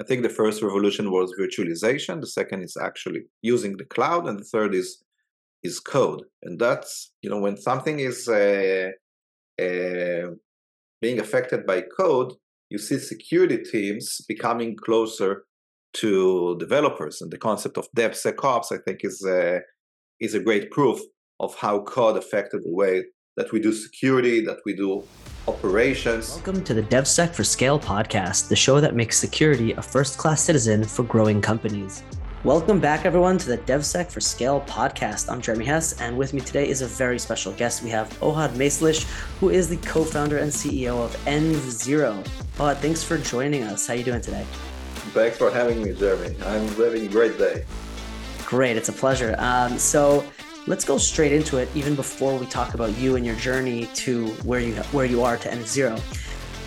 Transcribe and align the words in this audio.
I 0.00 0.04
think 0.04 0.22
the 0.22 0.28
first 0.28 0.62
revolution 0.62 1.10
was 1.10 1.34
virtualization. 1.38 2.20
The 2.20 2.28
second 2.28 2.62
is 2.62 2.76
actually 2.80 3.22
using 3.42 3.76
the 3.76 3.84
cloud, 3.84 4.28
and 4.28 4.38
the 4.38 4.44
third 4.44 4.74
is 4.74 5.02
is 5.62 5.80
code. 5.80 6.22
And 6.42 6.58
that's 6.58 7.12
you 7.22 7.30
know 7.30 7.40
when 7.40 7.56
something 7.56 7.98
is 7.98 8.28
uh, 8.28 8.90
uh, 9.60 10.30
being 11.00 11.18
affected 11.18 11.66
by 11.66 11.82
code, 11.82 12.32
you 12.70 12.78
see 12.78 12.98
security 12.98 13.58
teams 13.58 14.20
becoming 14.28 14.76
closer 14.76 15.44
to 15.94 16.56
developers. 16.58 17.20
And 17.20 17.30
the 17.30 17.38
concept 17.38 17.78
of 17.78 17.88
DevSecOps, 17.96 18.72
I 18.72 18.78
think, 18.84 19.00
is 19.02 19.24
a, 19.26 19.60
is 20.20 20.34
a 20.34 20.40
great 20.40 20.70
proof 20.70 21.00
of 21.40 21.54
how 21.54 21.82
code 21.82 22.16
affected 22.16 22.62
the 22.64 22.74
way 22.74 23.04
that 23.36 23.52
we 23.52 23.60
do 23.60 23.72
security, 23.72 24.44
that 24.44 24.58
we 24.66 24.74
do 24.74 25.04
operations. 25.48 26.28
Welcome 26.34 26.62
to 26.64 26.74
the 26.74 26.82
DevSec 26.82 27.34
for 27.34 27.42
Scale 27.42 27.80
podcast, 27.80 28.48
the 28.48 28.56
show 28.56 28.82
that 28.82 28.94
makes 28.94 29.16
security 29.16 29.72
a 29.72 29.80
first 29.80 30.18
class 30.18 30.42
citizen 30.42 30.84
for 30.84 31.04
growing 31.04 31.40
companies. 31.40 32.02
Welcome 32.44 32.80
back, 32.80 33.06
everyone, 33.06 33.38
to 33.38 33.48
the 33.48 33.56
DevSec 33.56 34.12
for 34.12 34.20
Scale 34.20 34.60
podcast. 34.68 35.32
I'm 35.32 35.40
Jeremy 35.40 35.64
Hess, 35.64 35.98
and 36.02 36.18
with 36.18 36.34
me 36.34 36.42
today 36.42 36.68
is 36.68 36.82
a 36.82 36.86
very 36.86 37.18
special 37.18 37.52
guest. 37.52 37.82
We 37.82 37.88
have 37.88 38.10
Ohad 38.20 38.50
Maislish, 38.50 39.04
who 39.40 39.48
is 39.48 39.70
the 39.70 39.78
co-founder 39.78 40.36
and 40.36 40.52
CEO 40.52 41.02
of 41.02 41.16
env0. 41.24 42.22
Ohad, 42.58 42.76
thanks 42.76 43.02
for 43.02 43.16
joining 43.16 43.62
us. 43.62 43.86
How 43.86 43.94
are 43.94 43.96
you 43.96 44.04
doing 44.04 44.20
today? 44.20 44.44
Thanks 45.14 45.38
for 45.38 45.50
having 45.50 45.82
me, 45.82 45.94
Jeremy. 45.94 46.36
I'm 46.44 46.68
having 46.76 47.06
a 47.06 47.08
great 47.08 47.38
day. 47.38 47.64
Great, 48.44 48.76
it's 48.76 48.90
a 48.90 48.92
pleasure. 48.92 49.34
Um, 49.38 49.78
so 49.78 50.26
let's 50.68 50.84
go 50.84 50.98
straight 50.98 51.32
into 51.32 51.56
it, 51.56 51.68
even 51.74 51.94
before 51.94 52.38
we 52.38 52.46
talk 52.46 52.74
about 52.74 52.96
you 52.98 53.16
and 53.16 53.24
your 53.24 53.36
journey 53.36 53.86
to 53.94 54.26
where 54.44 54.60
you 54.60 54.74
where 54.92 55.06
you 55.06 55.22
are 55.22 55.36
to 55.38 55.48
env0. 55.48 55.98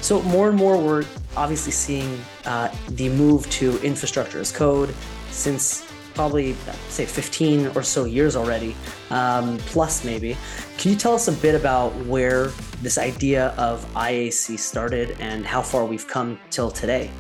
So 0.02 0.22
more 0.24 0.50
and 0.50 0.58
more, 0.58 0.78
we're 0.78 1.06
obviously 1.38 1.72
seeing 1.72 2.20
uh, 2.46 2.70
the 2.90 3.10
move 3.10 3.48
to 3.52 3.80
infrastructure 3.84 4.40
as 4.40 4.52
code 4.52 4.94
since 5.30 5.88
probably 6.16 6.54
say 6.90 7.06
15 7.06 7.68
or 7.68 7.84
so 7.84 8.06
years 8.06 8.36
already, 8.36 8.76
um, 9.12 9.58
plus 9.60 10.04
maybe. 10.04 10.36
Can 10.78 10.92
you 10.92 10.98
tell 10.98 11.14
us 11.14 11.28
a 11.28 11.32
bit 11.32 11.56
about 11.56 11.96
where 12.08 12.48
this 12.82 12.98
idea 12.98 13.50
of 13.58 13.86
IAC 13.94 14.58
started 14.60 15.16
and 15.20 15.46
how 15.46 15.62
far 15.62 15.86
we've 15.86 16.08
come 16.08 16.40
till 16.50 16.72
today? 16.72 17.12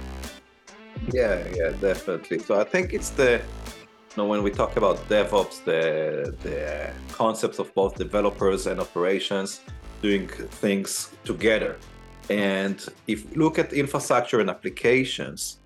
Yeah, 1.13 1.47
yeah, 1.55 1.69
definitely. 1.79 2.39
So 2.39 2.59
I 2.59 2.63
think 2.63 2.93
it's 2.93 3.11
the 3.11 3.41
know 4.17 4.25
when 4.25 4.43
we 4.43 4.51
talk 4.51 4.77
about 4.77 4.97
DevOps, 5.09 5.63
the 5.63 6.35
the 6.43 6.91
concepts 7.13 7.59
of 7.59 7.73
both 7.73 7.95
developers 7.95 8.67
and 8.67 8.79
operations 8.79 9.61
doing 10.01 10.27
things 10.61 11.11
together. 11.23 11.77
And 12.29 12.77
if 13.07 13.19
you 13.23 13.41
look 13.43 13.59
at 13.59 13.73
infrastructure 13.73 14.39
and 14.39 14.49
applications, 14.49 15.59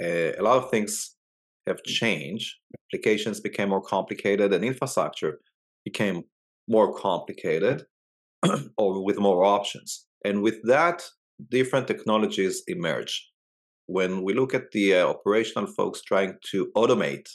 uh, 0.00 0.32
a 0.38 0.42
lot 0.42 0.56
of 0.62 0.70
things 0.70 1.16
have 1.66 1.82
changed. 1.82 2.54
Applications 2.88 3.40
became 3.40 3.68
more 3.68 3.82
complicated, 3.82 4.52
and 4.52 4.64
infrastructure 4.64 5.40
became 5.84 6.24
more 6.68 6.94
complicated 6.94 7.84
or 8.76 9.04
with 9.04 9.18
more 9.18 9.44
options. 9.44 10.06
And 10.24 10.42
with 10.42 10.62
that, 10.64 11.02
different 11.50 11.86
technologies 11.88 12.62
emerge. 12.66 13.28
When 13.86 14.22
we 14.22 14.34
look 14.34 14.54
at 14.54 14.70
the 14.70 14.94
uh, 14.94 15.08
operational 15.08 15.66
folks 15.66 16.02
trying 16.02 16.34
to 16.50 16.70
automate 16.76 17.28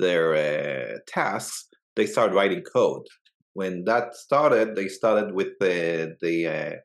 their 0.00 0.34
uh, 0.34 0.98
tasks, 1.06 1.68
they 1.96 2.06
start 2.06 2.32
writing 2.32 2.62
code. 2.62 3.06
When 3.54 3.84
that 3.84 4.14
started, 4.14 4.76
they 4.76 4.88
started 4.88 5.34
with 5.34 5.58
the, 5.60 6.16
the 6.20 6.46
uh, 6.46 6.76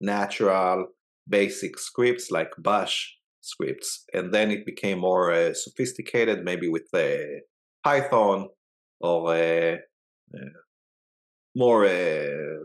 natural 0.00 0.86
basic 1.28 1.78
scripts 1.78 2.30
like 2.30 2.50
bash 2.58 3.16
scripts 3.40 4.04
and 4.12 4.32
then 4.32 4.50
it 4.50 4.66
became 4.66 4.98
more 4.98 5.32
uh, 5.32 5.54
sophisticated 5.54 6.44
maybe 6.44 6.68
with 6.68 6.88
uh, 6.94 7.16
python 7.84 8.48
or 9.00 9.34
uh, 9.34 9.76
uh 10.34 10.58
more 11.54 11.88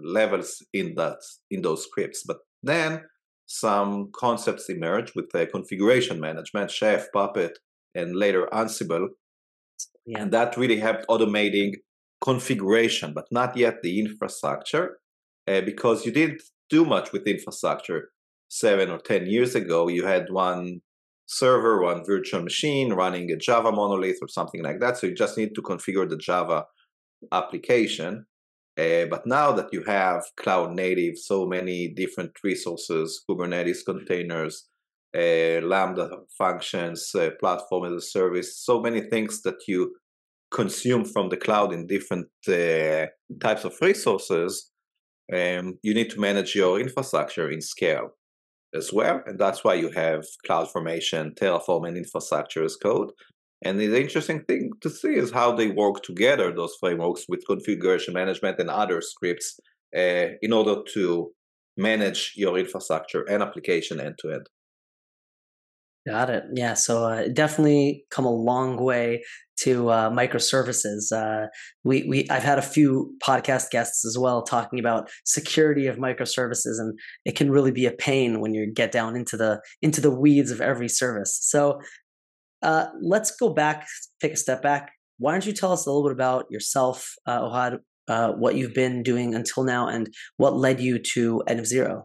levels 0.03 0.61
in 0.73 0.93
that 0.95 1.17
in 1.49 1.61
those 1.61 1.83
scripts 1.83 2.23
but 2.27 2.37
then 2.61 3.01
some 3.45 4.09
concepts 4.13 4.69
emerged 4.69 5.13
with 5.15 5.29
the 5.31 5.47
configuration 5.47 6.19
management 6.19 6.69
chef 6.69 7.11
puppet 7.11 7.57
and 7.95 8.15
later 8.15 8.47
ansible 8.53 9.07
yeah. 10.05 10.21
and 10.21 10.31
that 10.31 10.57
really 10.57 10.79
helped 10.79 11.07
automating 11.07 11.73
configuration 12.21 13.13
but 13.13 13.25
not 13.31 13.55
yet 13.57 13.81
the 13.81 13.99
infrastructure 13.99 14.97
uh, 15.47 15.61
because 15.61 16.05
you 16.05 16.11
didn't 16.11 16.41
do 16.69 16.85
much 16.85 17.11
with 17.11 17.27
infrastructure 17.27 18.09
seven 18.49 18.89
or 18.89 18.99
10 18.99 19.27
years 19.27 19.55
ago, 19.55 19.87
you 19.87 20.05
had 20.05 20.29
one 20.29 20.81
server, 21.25 21.81
one 21.81 22.05
virtual 22.05 22.41
machine 22.41 22.93
running 22.93 23.31
a 23.31 23.35
Java 23.35 23.71
monolith 23.71 24.19
or 24.21 24.27
something 24.27 24.63
like 24.63 24.79
that. 24.79 24.97
So 24.97 25.07
you 25.07 25.15
just 25.15 25.37
need 25.37 25.55
to 25.55 25.61
configure 25.61 26.07
the 26.07 26.17
Java 26.17 26.65
application. 27.31 28.25
Uh, 28.77 29.05
but 29.05 29.25
now 29.25 29.51
that 29.51 29.69
you 29.71 29.83
have 29.83 30.23
cloud 30.37 30.73
native, 30.73 31.17
so 31.17 31.45
many 31.45 31.87
different 31.87 32.31
resources, 32.43 33.23
Kubernetes 33.27 33.85
containers, 33.85 34.67
Lambda 35.15 36.09
functions, 36.37 37.13
uh, 37.15 37.29
platform 37.39 37.85
as 37.85 37.93
a 37.93 38.01
service, 38.01 38.57
so 38.57 38.81
many 38.81 39.01
things 39.01 39.41
that 39.43 39.67
you 39.67 39.93
consume 40.51 41.03
from 41.03 41.29
the 41.29 41.37
cloud 41.37 41.73
in 41.73 41.87
different 41.87 42.27
uh, 42.47 43.07
types 43.39 43.65
of 43.65 43.75
resources, 43.81 44.71
um, 45.33 45.77
you 45.81 45.93
need 45.93 46.09
to 46.11 46.19
manage 46.19 46.55
your 46.55 46.79
infrastructure 46.79 47.49
in 47.49 47.61
scale 47.61 48.11
as 48.73 48.93
well. 48.93 49.21
And 49.25 49.39
that's 49.39 49.63
why 49.63 49.75
you 49.75 49.89
have 49.91 50.25
CloudFormation, 50.47 51.35
Terraform, 51.35 51.87
and 51.87 51.97
infrastructure 51.97 52.63
as 52.63 52.75
code. 52.75 53.11
And 53.63 53.79
the 53.79 54.01
interesting 54.01 54.43
thing 54.43 54.71
to 54.81 54.89
see 54.89 55.15
is 55.15 55.31
how 55.31 55.53
they 55.53 55.69
work 55.69 56.03
together, 56.03 56.51
those 56.51 56.75
frameworks, 56.79 57.25
with 57.29 57.47
configuration 57.47 58.13
management 58.13 58.59
and 58.59 58.69
other 58.69 59.01
scripts 59.01 59.59
uh, 59.95 60.27
in 60.41 60.51
order 60.51 60.81
to 60.93 61.31
manage 61.77 62.33
your 62.35 62.57
infrastructure 62.57 63.23
and 63.23 63.41
application 63.41 63.99
end 63.99 64.15
to 64.19 64.31
end. 64.31 64.47
Got 66.05 66.29
it. 66.29 66.43
Yeah. 66.53 66.73
So 66.73 67.05
uh, 67.05 67.27
definitely 67.29 68.05
come 68.09 68.25
a 68.25 68.31
long 68.31 68.75
way 68.75 69.23
to 69.61 69.89
uh, 69.89 70.09
microservices. 70.09 71.11
Uh, 71.13 71.47
we 71.85 72.03
we 72.03 72.27
I've 72.29 72.43
had 72.43 72.59
a 72.59 72.63
few 72.63 73.13
podcast 73.25 73.69
guests 73.69 74.03
as 74.03 74.17
well 74.17 74.41
talking 74.41 74.79
about 74.79 75.09
security 75.23 75.87
of 75.87 75.97
microservices, 75.97 76.79
and 76.79 76.99
it 77.23 77.37
can 77.37 77.49
really 77.49 77.71
be 77.71 77.85
a 77.85 77.91
pain 77.91 78.41
when 78.41 78.53
you 78.53 78.69
get 78.69 78.91
down 78.91 79.15
into 79.15 79.37
the 79.37 79.61
into 79.81 80.01
the 80.01 80.11
weeds 80.11 80.51
of 80.51 80.59
every 80.59 80.89
service. 80.89 81.39
So 81.41 81.79
uh, 82.61 82.87
let's 83.01 83.31
go 83.35 83.49
back, 83.49 83.87
take 84.21 84.33
a 84.33 84.37
step 84.37 84.61
back. 84.61 84.91
Why 85.19 85.31
don't 85.31 85.45
you 85.45 85.53
tell 85.53 85.71
us 85.71 85.85
a 85.85 85.91
little 85.91 86.09
bit 86.09 86.13
about 86.13 86.47
yourself, 86.49 87.13
uh, 87.25 87.41
Ohad, 87.41 87.79
uh, 88.09 88.31
what 88.31 88.55
you've 88.55 88.73
been 88.73 89.03
doing 89.03 89.35
until 89.35 89.63
now, 89.63 89.87
and 89.87 90.13
what 90.37 90.55
led 90.55 90.81
you 90.81 90.99
to 91.13 91.43
env0? 91.47 92.03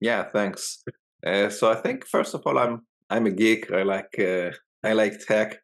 Yeah, 0.00 0.24
thanks. 0.24 0.82
Uh, 1.26 1.48
so 1.50 1.70
I 1.70 1.74
think 1.74 2.06
first 2.06 2.34
of 2.34 2.42
all, 2.46 2.58
I'm 2.58 2.82
I'm 3.10 3.26
a 3.26 3.30
geek. 3.30 3.72
I 3.72 3.82
like 3.82 4.18
uh, 4.18 4.50
I 4.84 4.92
like 4.92 5.18
tech. 5.26 5.58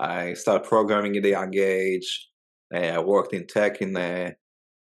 I 0.00 0.34
started 0.34 0.68
programming 0.68 1.16
at 1.16 1.24
a 1.24 1.30
young 1.30 1.56
age. 1.56 2.28
Uh, 2.74 2.78
I 2.78 2.98
worked 2.98 3.32
in 3.32 3.46
tech 3.46 3.80
in 3.80 3.96
a 3.96 4.34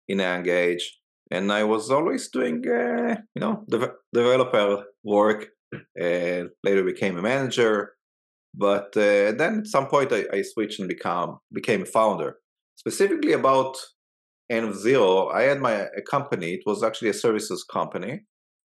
in 0.09 0.21
a 0.21 0.23
young 0.23 0.49
age, 0.49 0.99
and 1.31 1.53
I 1.53 1.65
was 1.65 1.91
always 1.91 2.29
doing 2.29 2.69
uh, 2.69 3.17
you 3.35 3.41
know 3.41 3.65
de- 3.69 3.95
developer 4.13 4.85
work. 5.03 5.49
Later 5.97 6.85
became 6.85 7.17
a 7.17 7.23
manager, 7.23 7.95
but 8.55 8.97
uh, 8.97 9.33
then 9.33 9.61
at 9.61 9.67
some 9.67 9.89
point 9.89 10.13
I, 10.13 10.25
I 10.33 10.43
switched 10.43 10.79
and 10.79 10.89
become 10.89 11.39
became 11.53 11.83
a 11.83 11.87
founder. 11.87 12.37
Specifically 12.77 13.33
about 13.33 13.77
env0, 14.53 15.35
I 15.35 15.43
had 15.43 15.61
my 15.61 15.89
a 15.97 16.03
company. 16.03 16.53
It 16.55 16.63
was 16.65 16.85
actually 16.85 17.09
a 17.09 17.15
services 17.15 17.65
company 17.65 18.25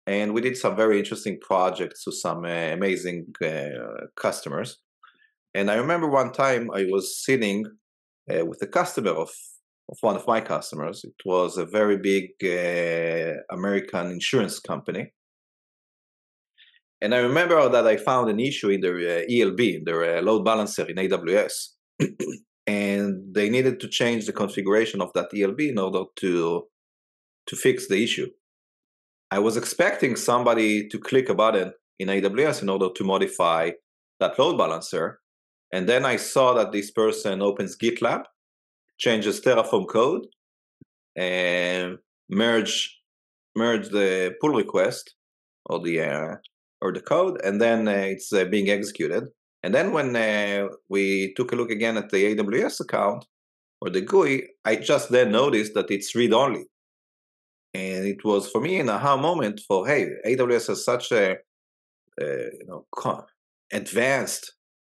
and 0.07 0.35
we 0.35 0.41
did 0.41 0.57
some 0.57 0.77
very 0.77 0.99
interesting 0.99 1.39
projects 1.41 2.05
to 2.05 2.13
some 2.13 2.45
uh, 2.45 2.49
amazing 2.49 3.27
uh, 3.45 4.07
customers. 4.17 4.79
And 5.55 5.71
I 5.71 5.75
remember 5.75 6.09
one 6.09 6.33
time 6.33 6.71
I 6.75 6.87
was 6.91 7.23
sitting 7.25 7.67
uh, 8.33 8.45
with 8.47 8.61
a 8.63 8.67
customer 8.67 9.11
of, 9.11 9.31
of 9.91 9.99
one 10.01 10.17
of 10.17 10.27
my 10.27 10.41
customers. 10.41 11.05
It 11.05 11.15
was 11.25 11.57
a 11.57 11.67
very 11.67 11.99
big 11.99 12.31
uh, 12.43 13.41
American 13.55 14.11
insurance 14.11 14.59
company. 14.59 15.13
And 17.01 17.15
I 17.15 17.19
remember 17.19 17.69
that 17.69 17.87
I 17.87 17.97
found 17.97 18.31
an 18.31 18.41
issue 18.41 18.71
in 18.71 18.81
their 18.81 18.97
uh, 18.97 19.23
ELB, 19.31 19.85
their 19.85 20.19
uh, 20.19 20.23
load 20.23 20.45
balancer 20.45 20.87
in 20.87 20.97
AWS. 20.97 21.69
and 22.67 23.35
they 23.35 23.51
needed 23.51 23.81
to 23.81 23.89
change 23.89 24.27
the 24.27 24.33
configuration 24.33 25.01
of 25.01 25.13
that 25.15 25.29
ELB 25.35 25.61
in 25.61 25.79
order 25.79 26.05
to, 26.17 26.63
to 27.47 27.57
fix 27.57 27.89
the 27.89 28.03
issue. 28.03 28.29
I 29.33 29.39
was 29.39 29.57
expecting 29.57 30.15
somebody 30.15 30.87
to 30.89 30.99
click 30.99 31.31
a 31.31 31.35
button 31.35 31.73
in 31.99 32.09
AWS 32.09 32.61
in 32.61 32.69
order 32.69 32.91
to 32.95 33.03
modify 33.03 33.71
that 34.21 34.39
load 34.39 34.59
balancer. 34.59 35.21
And 35.73 35.89
then 35.89 36.05
I 36.05 36.17
saw 36.17 36.53
that 36.53 36.71
this 36.71 36.91
person 36.91 37.41
opens 37.41 37.75
GitLab, 37.75 38.25
changes 38.99 39.41
Terraform 39.41 39.89
code, 39.89 40.27
and 41.17 41.97
merge 42.29 42.95
merge 43.57 43.89
the 43.89 44.35
pull 44.39 44.51
request 44.51 45.15
or 45.65 45.81
the 45.81 46.03
uh, 46.03 46.35
or 46.83 46.93
the 46.93 47.01
code, 47.01 47.41
and 47.43 47.59
then 47.59 47.89
uh, 47.89 48.05
it's 48.15 48.35
uh, 48.35 48.45
being 48.45 48.69
executed. 48.69 49.25
And 49.63 49.75
then 49.75 49.93
when 49.93 50.15
uh, 50.15 50.69
we 50.91 51.33
took 51.39 51.53
a 51.53 51.57
look 51.57 51.71
again 51.71 51.97
at 51.97 52.11
the 52.11 52.37
AWS 52.37 52.81
account 52.81 53.25
or 53.81 53.89
the 53.89 54.03
GUI, 54.03 54.47
I 54.67 54.77
just 54.77 55.09
then 55.09 55.33
noticed 55.33 55.73
that 55.73 55.91
it's 55.91 56.15
read 56.15 56.35
only. 56.35 56.67
And 57.75 58.07
it 58.07 58.25
was 58.25 58.51
for 58.51 58.61
me 58.61 58.79
an 58.81 58.91
aha 58.91 59.17
moment 59.17 59.61
for 59.67 59.87
hey, 59.87 60.11
AWS 60.27 60.69
has 60.69 60.85
such 60.85 61.11
a 61.13 61.37
you 62.21 62.67
know 62.67 62.87
advanced 63.73 64.53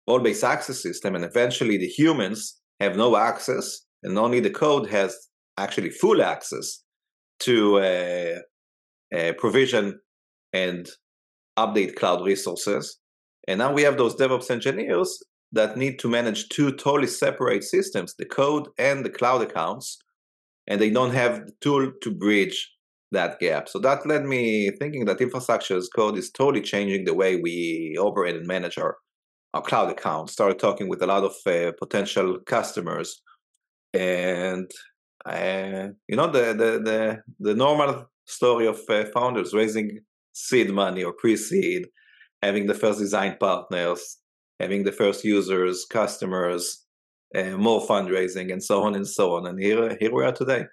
role-based 0.06 0.44
access 0.44 0.82
system, 0.82 1.14
and 1.14 1.24
eventually 1.24 1.76
the 1.76 1.88
humans 1.88 2.60
have 2.80 2.96
no 2.96 3.16
access, 3.16 3.80
and 4.02 4.18
only 4.18 4.40
the 4.40 4.50
code 4.50 4.88
has 4.88 5.16
actually 5.58 5.90
full 5.90 6.22
access 6.22 6.82
to 7.40 7.78
uh, 7.78 8.38
uh, 9.16 9.32
provision 9.38 9.98
and 10.52 10.88
update 11.58 11.96
cloud 11.96 12.24
resources. 12.24 12.98
And 13.48 13.58
now 13.58 13.72
we 13.72 13.82
have 13.82 13.96
those 13.96 14.16
DevOps 14.16 14.50
engineers 14.50 15.22
that 15.52 15.76
need 15.76 15.98
to 16.00 16.08
manage 16.08 16.48
two 16.48 16.72
totally 16.72 17.06
separate 17.06 17.64
systems, 17.64 18.14
the 18.18 18.24
code 18.24 18.68
and 18.78 19.04
the 19.04 19.10
cloud 19.10 19.42
accounts, 19.42 19.98
and 20.68 20.80
they 20.80 20.90
don't 20.90 21.14
have 21.14 21.46
the 21.46 21.52
tool 21.60 21.92
to 22.02 22.10
bridge 22.10 22.70
that 23.12 23.38
gap. 23.38 23.68
So 23.68 23.78
that 23.80 24.06
led 24.06 24.24
me 24.24 24.70
thinking 24.78 25.04
that 25.04 25.20
infrastructure 25.20 25.76
as 25.76 25.88
code 25.88 26.18
is 26.18 26.30
totally 26.30 26.62
changing 26.62 27.04
the 27.04 27.14
way 27.14 27.36
we 27.36 27.96
operate 27.98 28.36
and 28.36 28.46
manage 28.46 28.78
our, 28.78 28.96
our 29.54 29.62
cloud 29.62 29.90
accounts. 29.90 30.32
Started 30.32 30.58
talking 30.58 30.88
with 30.88 31.02
a 31.02 31.06
lot 31.06 31.24
of 31.24 31.34
uh, 31.46 31.72
potential 31.78 32.38
customers, 32.46 33.22
and 33.94 34.70
uh, 35.24 35.88
you 36.08 36.16
know 36.16 36.30
the, 36.30 36.52
the 36.52 36.80
the 36.84 37.18
the 37.40 37.54
normal 37.54 38.06
story 38.26 38.66
of 38.66 38.80
uh, 38.88 39.04
founders 39.14 39.54
raising 39.54 40.00
seed 40.32 40.70
money 40.70 41.02
or 41.02 41.12
pre-seed, 41.12 41.86
having 42.42 42.66
the 42.66 42.74
first 42.74 42.98
design 42.98 43.36
partners, 43.38 44.18
having 44.60 44.84
the 44.84 44.92
first 44.92 45.24
users, 45.24 45.86
customers, 45.88 46.85
uh, 47.36 47.56
more 47.56 47.86
fundraising, 47.86 48.52
and 48.52 48.62
so 48.62 48.82
on 48.82 48.94
and 48.94 49.06
so 49.06 49.36
on. 49.36 49.46
And 49.46 49.60
here 49.60 49.96
here 50.00 50.12
we 50.12 50.24
are 50.24 50.32
today. 50.32 50.66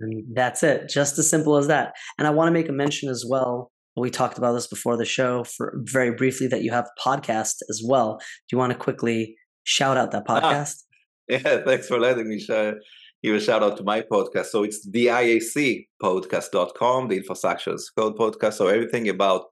And 0.00 0.24
that's 0.34 0.62
it, 0.62 0.88
just 0.88 1.18
as 1.18 1.30
simple 1.30 1.56
as 1.56 1.68
that. 1.68 1.94
And 2.18 2.26
I 2.26 2.30
want 2.30 2.48
to 2.48 2.52
make 2.52 2.68
a 2.68 2.72
mention 2.72 3.08
as 3.08 3.24
well. 3.26 3.70
We 3.96 4.10
talked 4.10 4.36
about 4.36 4.52
this 4.52 4.66
before 4.66 4.98
the 4.98 5.06
show 5.06 5.44
for 5.44 5.72
very 5.84 6.10
briefly 6.10 6.48
that 6.48 6.62
you 6.62 6.70
have 6.70 6.84
a 6.84 7.08
podcast 7.08 7.62
as 7.70 7.82
well. 7.82 8.18
Do 8.18 8.54
you 8.54 8.58
want 8.58 8.72
to 8.72 8.78
quickly 8.78 9.36
shout 9.64 9.96
out 9.96 10.10
that 10.10 10.24
ah, 10.28 10.40
podcast? 10.40 10.82
Yeah, 11.28 11.62
thanks 11.64 11.88
for 11.88 11.98
letting 11.98 12.28
me 12.28 12.38
share, 12.38 12.78
give 13.22 13.34
a 13.34 13.40
shout 13.40 13.62
out 13.62 13.78
to 13.78 13.84
my 13.84 14.02
podcast. 14.02 14.46
So 14.46 14.64
it's 14.64 14.86
the 14.86 15.06
IAC 15.06 15.86
podcast.com, 16.02 17.08
the 17.08 17.16
infrastructure 17.16 17.72
as 17.72 17.88
code 17.88 18.18
podcast. 18.18 18.54
So 18.54 18.68
everything 18.68 19.08
about 19.08 19.46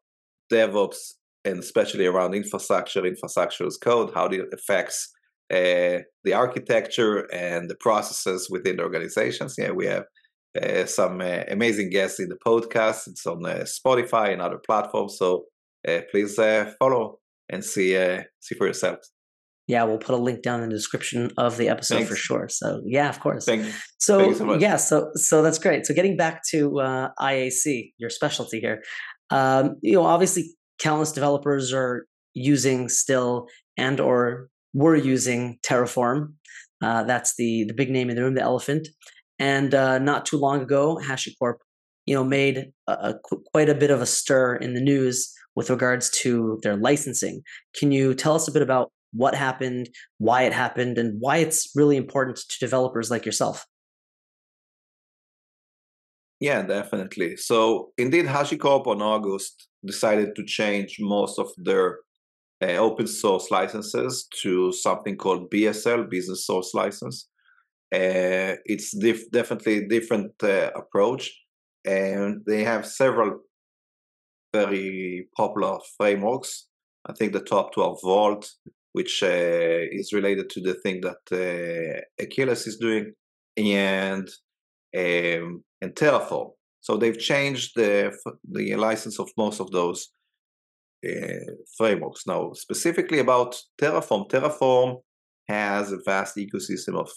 DevOps 0.52 1.14
and 1.44 1.58
especially 1.58 2.06
around 2.06 2.34
infrastructure, 2.34 3.04
infrastructure 3.04 3.66
as 3.66 3.76
code, 3.76 4.12
how 4.14 4.26
it 4.26 4.40
affects 4.52 5.12
uh, 5.52 5.98
the 6.24 6.32
architecture 6.32 7.28
and 7.32 7.68
the 7.68 7.76
processes 7.76 8.48
within 8.50 8.76
the 8.76 8.82
organizations. 8.82 9.54
Yeah, 9.58 9.72
we 9.72 9.86
have 9.86 10.04
uh, 10.60 10.86
some 10.86 11.20
uh, 11.20 11.42
amazing 11.48 11.90
guests 11.90 12.20
in 12.20 12.28
the 12.28 12.38
podcast. 12.46 13.06
It's 13.08 13.26
on 13.26 13.44
uh, 13.44 13.64
Spotify 13.64 14.32
and 14.32 14.40
other 14.40 14.58
platforms. 14.64 15.16
So 15.18 15.44
uh, 15.86 16.00
please 16.10 16.38
uh, 16.38 16.72
follow 16.78 17.18
and 17.50 17.62
see 17.64 17.92
see 18.40 18.54
for 18.54 18.66
yourselves 18.66 19.14
yeah, 19.66 19.84
we'll 19.84 19.98
put 19.98 20.14
a 20.14 20.18
link 20.18 20.42
down 20.42 20.62
in 20.62 20.68
the 20.68 20.74
description 20.74 21.30
of 21.38 21.56
the 21.56 21.68
episode 21.68 21.96
Thanks. 21.96 22.10
for 22.10 22.16
sure. 22.16 22.48
So 22.50 22.82
yeah, 22.84 23.08
of 23.08 23.20
course. 23.20 23.46
Thank 23.46 23.64
you. 23.64 23.72
So, 23.98 24.18
Thank 24.18 24.32
you 24.32 24.36
so 24.36 24.58
yeah, 24.58 24.76
so 24.76 25.10
so 25.14 25.42
that's 25.42 25.58
great. 25.58 25.86
So 25.86 25.94
getting 25.94 26.16
back 26.16 26.42
to 26.50 26.80
uh, 26.80 27.08
IAC, 27.18 27.92
your 27.96 28.10
specialty 28.10 28.60
here, 28.60 28.82
um, 29.30 29.76
you 29.80 29.94
know, 29.94 30.04
obviously 30.04 30.54
countless 30.84 31.12
developers 31.12 31.72
are 31.72 32.06
using 32.34 32.88
still 32.88 33.48
and 33.76 33.98
or 34.00 34.48
were 34.74 34.94
using 34.94 35.58
Terraform. 35.66 36.34
Uh, 36.82 37.02
that's 37.04 37.36
the 37.36 37.64
the 37.64 37.74
big 37.74 37.90
name 37.90 38.10
in 38.10 38.16
the 38.16 38.22
room, 38.22 38.34
the 38.34 38.42
elephant. 38.42 38.86
And 39.38 39.74
uh, 39.74 39.98
not 39.98 40.26
too 40.26 40.36
long 40.36 40.60
ago, 40.60 41.00
HashiCorp, 41.02 41.56
you 42.06 42.14
know, 42.14 42.22
made 42.22 42.70
a, 42.86 42.92
a, 42.92 43.14
quite 43.52 43.68
a 43.68 43.74
bit 43.74 43.90
of 43.90 44.00
a 44.02 44.06
stir 44.06 44.56
in 44.56 44.74
the 44.74 44.80
news 44.80 45.32
with 45.56 45.70
regards 45.70 46.10
to 46.22 46.60
their 46.62 46.76
licensing. 46.76 47.42
Can 47.74 47.90
you 47.90 48.14
tell 48.14 48.34
us 48.34 48.46
a 48.46 48.52
bit 48.52 48.62
about 48.62 48.92
what 49.12 49.34
happened, 49.34 49.88
why 50.18 50.42
it 50.42 50.52
happened, 50.52 50.98
and 50.98 51.16
why 51.20 51.38
it's 51.38 51.70
really 51.74 51.96
important 51.96 52.36
to 52.36 52.58
developers 52.58 53.10
like 53.10 53.24
yourself. 53.24 53.64
Yeah, 56.44 56.60
definitely. 56.60 57.38
So 57.38 57.92
indeed, 57.96 58.26
HashiCorp 58.26 58.86
on 58.86 59.00
August 59.00 59.66
decided 59.82 60.36
to 60.36 60.44
change 60.44 60.98
most 61.00 61.38
of 61.38 61.48
their 61.56 62.00
uh, 62.62 62.76
open 62.88 63.06
source 63.06 63.50
licenses 63.50 64.28
to 64.42 64.70
something 64.72 65.16
called 65.16 65.50
BSL, 65.50 66.10
Business 66.10 66.46
Source 66.46 66.74
License. 66.74 67.30
Uh, 67.94 68.60
it's 68.66 68.94
dif- 68.94 69.30
definitely 69.30 69.78
a 69.78 69.88
different 69.88 70.32
uh, 70.42 70.70
approach, 70.76 71.32
and 71.86 72.42
they 72.46 72.62
have 72.62 72.84
several 72.84 73.40
very 74.52 75.26
popular 75.34 75.78
frameworks. 75.96 76.66
I 77.06 77.14
think 77.14 77.32
the 77.32 77.40
top 77.40 77.72
two 77.72 77.84
are 77.84 77.96
Vault, 78.02 78.50
which 78.92 79.22
is 79.22 80.12
related 80.12 80.50
to 80.50 80.60
the 80.60 80.74
thing 80.74 81.00
that 81.06 82.02
Achilles 82.20 82.66
is 82.66 82.76
doing, 82.76 83.14
and 83.56 84.28
um, 84.94 85.64
and 85.84 85.94
Terraform. 85.94 86.50
So 86.80 86.96
they've 86.96 87.18
changed 87.18 87.72
the 87.76 88.12
the 88.50 88.76
license 88.76 89.18
of 89.18 89.30
most 89.36 89.60
of 89.60 89.70
those 89.70 90.08
uh, 91.06 91.52
frameworks. 91.76 92.26
Now, 92.26 92.52
specifically 92.52 93.20
about 93.20 93.56
Terraform, 93.80 94.28
Terraform 94.28 95.00
has 95.48 95.92
a 95.92 95.98
vast 96.04 96.36
ecosystem 96.36 96.94
of 96.98 97.10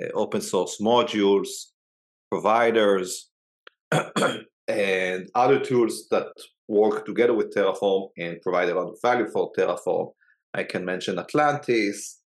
uh, 0.00 0.08
open 0.14 0.40
source 0.40 0.80
modules, 0.80 1.48
providers, 2.30 3.30
and 4.68 5.28
other 5.34 5.60
tools 5.60 6.06
that 6.10 6.28
work 6.68 7.04
together 7.04 7.34
with 7.34 7.54
Terraform 7.54 8.08
and 8.16 8.40
provide 8.42 8.68
a 8.68 8.74
lot 8.74 8.90
of 8.90 8.98
value 9.02 9.28
for 9.32 9.52
Terraform. 9.52 10.12
I 10.54 10.62
can 10.64 10.84
mention 10.84 11.18
Atlantis, 11.18 12.20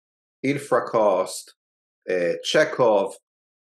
Infracost, 0.45 1.45
uh, 2.09 2.35
Checkov. 2.47 3.13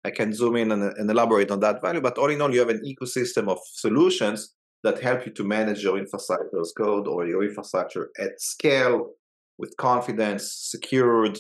I 0.04 0.12
can 0.12 0.34
zoom 0.34 0.56
in 0.56 0.72
and, 0.72 0.84
and, 0.84 1.10
elaborate 1.10 1.52
on 1.52 1.60
that 1.60 1.82
value, 1.82 2.02
but 2.02 2.18
all 2.18 2.30
in 2.30 2.42
all, 2.42 2.52
you 2.52 2.60
have 2.60 2.70
an 2.70 2.82
ecosystem 2.84 3.48
of 3.50 3.60
solutions 3.66 4.56
that 4.84 5.00
help 5.00 5.26
you 5.26 5.32
to 5.34 5.44
manage 5.44 5.84
your 5.84 5.98
infrastructure 5.98 6.60
as 6.60 6.74
code 6.76 7.08
or 7.08 7.28
your 7.28 7.44
infrastructure 7.44 8.10
at 8.20 8.42
scale 8.42 9.12
with 9.60 9.78
confidence, 9.78 10.54
secured, 10.72 11.38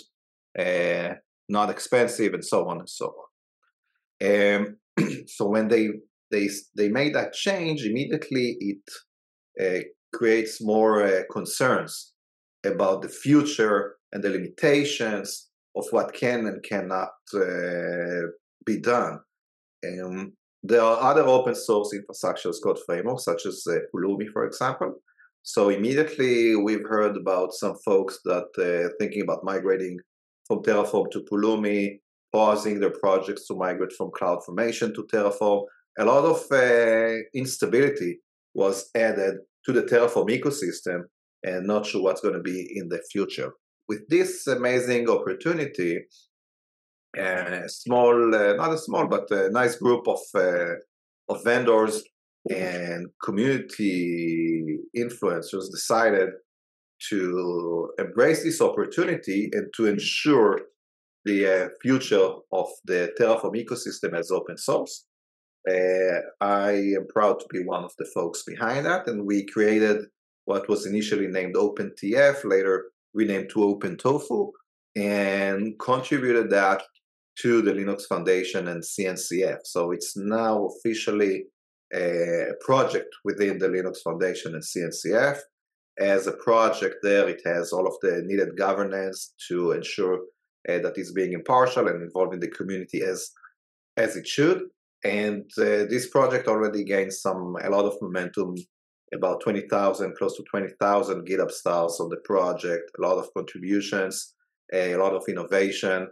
uh, 0.60 1.16
not 1.50 1.72
expensive, 1.72 2.36
and 2.36 2.46
so 2.46 2.68
on 2.68 2.80
and 2.80 2.90
so 2.90 3.14
on. 3.22 4.56
Um, 4.56 4.78
so 5.28 5.48
when 5.48 5.68
they 5.68 5.90
they 6.30 6.50
they 6.76 6.90
made 6.90 7.16
that 7.16 7.34
change, 7.34 7.84
immediately 7.84 8.58
it 8.60 8.86
uh, 9.60 9.84
creates 10.14 10.62
more 10.62 11.04
uh, 11.04 11.24
concerns 11.32 12.14
about 12.64 13.02
the 13.02 13.10
future 13.10 13.96
and 14.12 14.24
the 14.24 14.30
limitations 14.30 15.50
of 15.76 15.86
what 15.92 16.14
can 16.14 16.46
and 16.46 16.62
cannot 16.64 17.10
uh, 17.34 18.28
be 18.66 18.80
done. 18.80 19.20
Um, 19.86 20.34
there 20.64 20.82
are 20.82 21.02
other 21.02 21.24
open 21.24 21.56
source 21.56 21.94
infrastructures 21.94 22.50
as 22.50 22.60
code 22.60 22.80
frameworks, 22.86 23.26
such 23.26 23.46
as 23.46 23.66
uh, 23.68 23.80
Pulumi, 23.94 24.30
for 24.32 24.46
example. 24.46 24.96
So 25.44 25.70
immediately 25.70 26.56
we've 26.56 26.88
heard 26.88 27.18
about 27.18 27.54
some 27.54 27.76
folks 27.84 28.20
that 28.26 28.50
uh, 28.60 28.94
thinking 29.00 29.24
about 29.24 29.44
migrating 29.44 29.98
from 30.48 30.62
Terraform 30.62 31.10
to 31.12 31.26
Pulumi, 31.32 32.00
pausing 32.32 32.80
their 32.80 32.92
projects 32.92 33.48
to 33.48 33.56
migrate 33.56 33.94
from 33.94 34.12
CloudFormation 34.12 34.94
to 34.94 35.08
Terraform. 35.12 35.66
A 35.98 36.06
lot 36.06 36.26
of 36.26 36.46
uh, 36.52 37.18
instability 37.34 38.20
was 38.54 38.90
added 38.96 39.36
to 39.66 39.74
the 39.74 39.84
Terraform 39.84 40.30
ecosystem 40.30 41.02
and 41.44 41.66
not 41.66 41.86
sure 41.86 42.04
what's 42.04 42.22
going 42.22 42.36
to 42.36 42.42
be 42.42 42.72
in 42.76 42.88
the 42.90 43.02
future. 43.12 43.52
With 43.88 44.08
this 44.10 44.46
amazing 44.48 45.10
opportunity, 45.10 46.00
a 47.18 47.68
small, 47.68 48.34
uh, 48.34 48.54
not 48.54 48.74
a 48.74 48.78
small, 48.78 49.08
but 49.08 49.30
a 49.32 49.50
nice 49.52 49.76
group 49.76 50.08
of 50.08 50.20
uh, 50.36 50.76
of 51.30 51.44
vendors 51.44 52.04
and 52.50 53.08
community 53.24 54.78
influencers 54.98 55.72
decided 55.72 56.30
to 57.10 57.90
embrace 58.00 58.44
this 58.44 58.62
opportunity 58.62 59.50
and 59.54 59.68
to 59.76 59.88
ensure 59.88 60.60
the 61.26 61.66
uh, 61.66 61.70
future 61.82 62.30
of 62.52 62.68
the 62.86 63.12
Terraform 63.20 63.56
ecosystem 63.56 64.18
as 64.18 64.32
open 64.32 64.58
source. 64.58 65.06
Uh, 65.70 66.20
I 66.40 66.72
am 66.72 67.06
proud 67.14 67.40
to 67.40 67.46
be 67.52 67.64
one 67.64 67.84
of 67.84 67.94
the 68.00 68.10
folks 68.14 68.44
behind 68.44 68.86
that, 68.88 69.08
and 69.08 69.26
we 69.26 69.46
created 69.46 70.06
what 70.46 70.68
was 70.68 70.88
initially 70.88 71.28
named 71.28 71.56
OpenTF, 71.56 72.44
later 72.44 72.86
renamed 73.14 73.50
to 73.52 73.60
OpenTofu, 73.60 74.52
and 74.96 75.78
contributed 75.80 76.50
that 76.50 76.82
to 77.42 77.62
the 77.62 77.72
Linux 77.72 78.04
Foundation 78.08 78.68
and 78.68 78.84
CNCF. 78.84 79.60
So 79.64 79.92
it's 79.92 80.16
now 80.16 80.68
officially 80.68 81.46
a 81.94 82.54
project 82.62 83.14
within 83.24 83.58
the 83.58 83.68
Linux 83.68 83.98
Foundation 84.04 84.54
and 84.54 84.64
CNCF. 84.64 85.40
As 86.00 86.28
a 86.28 86.34
project 86.34 86.96
there, 87.04 87.28
it 87.28 87.42
has 87.46 87.74
all 87.74 87.86
of 87.86 87.96
the 88.02 88.24
needed 88.26 88.58
governance 88.58 89.34
to 89.48 89.72
ensure 89.72 90.20
uh, 90.70 90.80
that 90.80 90.94
it's 90.96 91.12
being 91.12 91.34
impartial 91.34 91.88
and 91.88 92.02
involving 92.02 92.40
the 92.40 92.48
community 92.48 93.02
as 93.02 93.32
as 93.98 94.16
it 94.16 94.28
should. 94.28 94.64
And 95.04 95.44
uh, 95.58 95.86
this 95.90 96.08
project 96.10 96.48
already 96.48 96.84
gained 96.84 97.14
some 97.14 97.56
a 97.62 97.70
lot 97.70 97.86
of 97.86 98.02
momentum. 98.02 98.56
About 99.14 99.42
twenty 99.42 99.68
thousand, 99.68 100.16
close 100.16 100.38
to 100.38 100.44
twenty 100.44 100.70
thousand 100.80 101.28
GitHub 101.28 101.52
stars 101.52 102.00
on 102.00 102.08
the 102.08 102.22
project. 102.24 102.92
A 102.98 103.02
lot 103.02 103.18
of 103.18 103.28
contributions, 103.34 104.34
a 104.72 104.96
lot 104.96 105.14
of 105.14 105.26
innovation, 105.28 106.08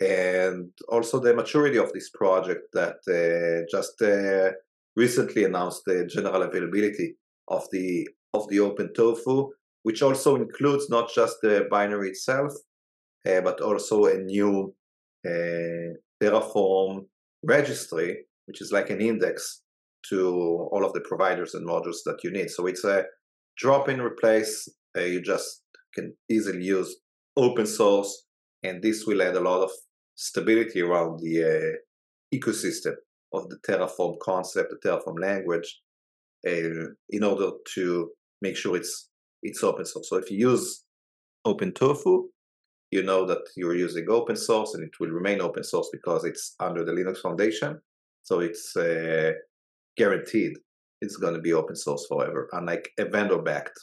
and 0.00 0.70
also 0.88 1.18
the 1.18 1.34
maturity 1.34 1.78
of 1.78 1.92
this 1.92 2.10
project 2.10 2.62
that 2.72 2.98
uh, 3.08 3.66
just 3.70 4.00
uh, 4.02 4.52
recently 4.96 5.44
announced 5.44 5.82
the 5.86 6.06
general 6.06 6.42
availability 6.42 7.16
of 7.48 7.64
the 7.72 8.06
of 8.34 8.48
the 8.48 8.60
Open 8.60 8.92
Tofu, 8.94 9.48
which 9.82 10.02
also 10.02 10.36
includes 10.36 10.90
not 10.90 11.10
just 11.12 11.36
the 11.42 11.66
binary 11.70 12.10
itself, 12.10 12.52
uh, 13.26 13.40
but 13.40 13.60
also 13.60 14.04
a 14.04 14.18
new 14.18 14.74
uh, 15.26 15.90
Terraform 16.22 17.06
registry, 17.42 18.18
which 18.46 18.60
is 18.60 18.70
like 18.70 18.90
an 18.90 19.00
index 19.00 19.62
to 20.08 20.68
all 20.72 20.84
of 20.84 20.92
the 20.92 21.00
providers 21.00 21.54
and 21.54 21.66
modules 21.66 22.02
that 22.04 22.22
you 22.22 22.30
need. 22.30 22.50
So 22.50 22.66
it's 22.66 22.84
a 22.84 23.04
drop-in 23.56 24.00
replace. 24.00 24.68
Uh, 24.96 25.02
you 25.02 25.20
just 25.20 25.62
can 25.94 26.14
easily 26.28 26.62
use 26.62 26.96
open 27.36 27.66
source, 27.66 28.26
and 28.62 28.82
this 28.82 29.06
will 29.06 29.22
add 29.22 29.36
a 29.36 29.40
lot 29.40 29.62
of 29.62 29.70
stability 30.18 30.82
around 30.82 31.20
the 31.20 31.44
uh, 31.44 32.36
ecosystem 32.36 32.94
of 33.32 33.48
the 33.48 33.56
Terraform 33.58 34.18
concept, 34.18 34.70
the 34.70 34.88
Terraform 34.88 35.20
language, 35.20 35.80
uh, 36.46 36.90
in 37.10 37.22
order 37.22 37.50
to 37.74 38.10
make 38.42 38.56
sure 38.56 38.76
it's 38.76 39.10
it's 39.42 39.62
open 39.62 39.84
source. 39.84 40.08
So 40.08 40.16
if 40.16 40.30
you 40.30 40.38
use 40.50 40.84
OpenTofu, 41.46 42.24
you 42.90 43.02
know 43.04 43.24
that 43.26 43.44
you're 43.56 43.76
using 43.76 44.06
open 44.10 44.36
source 44.36 44.74
and 44.74 44.82
it 44.82 44.98
will 44.98 45.10
remain 45.10 45.40
open 45.40 45.62
source 45.62 45.88
because 45.92 46.24
it's 46.24 46.56
under 46.58 46.84
the 46.84 46.92
Linux 46.92 47.18
Foundation. 47.18 47.80
So 48.24 48.40
it's 48.40 48.76
uh, 48.76 49.32
guaranteed 49.96 50.54
it's 51.00 51.16
going 51.16 51.34
to 51.34 51.40
be 51.40 51.52
open 51.52 51.76
source 51.76 52.06
forever, 52.06 52.48
unlike 52.52 52.90
a 52.98 53.04
vendor 53.04 53.38
backed 53.38 53.78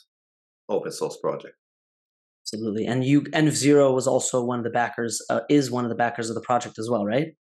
open 0.67 0.91
source 0.91 1.17
project. 1.17 1.55
Absolutely. 2.55 2.85
And 2.85 3.03
you, 3.03 3.21
env0 3.21 3.93
was 3.93 4.07
also 4.07 4.43
one 4.43 4.59
of 4.59 4.63
the 4.63 4.71
backers, 4.71 5.21
uh, 5.29 5.41
is 5.49 5.69
one 5.69 5.83
of 5.83 5.89
the 5.89 5.95
backers 5.95 6.29
of 6.29 6.35
the 6.35 6.41
project 6.41 6.79
as 6.79 6.89
well, 6.89 7.05
right? 7.05 7.35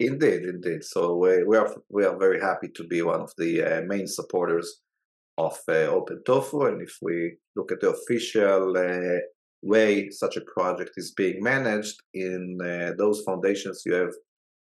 Indeed, 0.00 0.44
indeed. 0.44 0.84
So 0.84 1.16
we, 1.16 1.42
we 1.42 1.56
are 1.56 1.74
we 1.90 2.04
are 2.04 2.16
very 2.16 2.40
happy 2.40 2.68
to 2.76 2.84
be 2.84 3.02
one 3.02 3.20
of 3.20 3.32
the 3.36 3.62
uh, 3.62 3.82
main 3.82 4.06
supporters 4.06 4.80
of 5.36 5.58
uh, 5.68 5.86
Open 5.98 6.22
Tofu, 6.24 6.66
and 6.66 6.80
if 6.80 6.98
we 7.02 7.36
look 7.56 7.72
at 7.72 7.80
the 7.80 7.90
official 7.90 8.76
uh, 8.76 9.18
way 9.62 10.10
such 10.10 10.36
a 10.36 10.46
project 10.54 10.92
is 10.96 11.12
being 11.12 11.42
managed 11.42 11.96
in 12.14 12.58
uh, 12.62 12.92
those 12.96 13.22
foundations, 13.22 13.82
you 13.84 13.94
have 13.94 14.14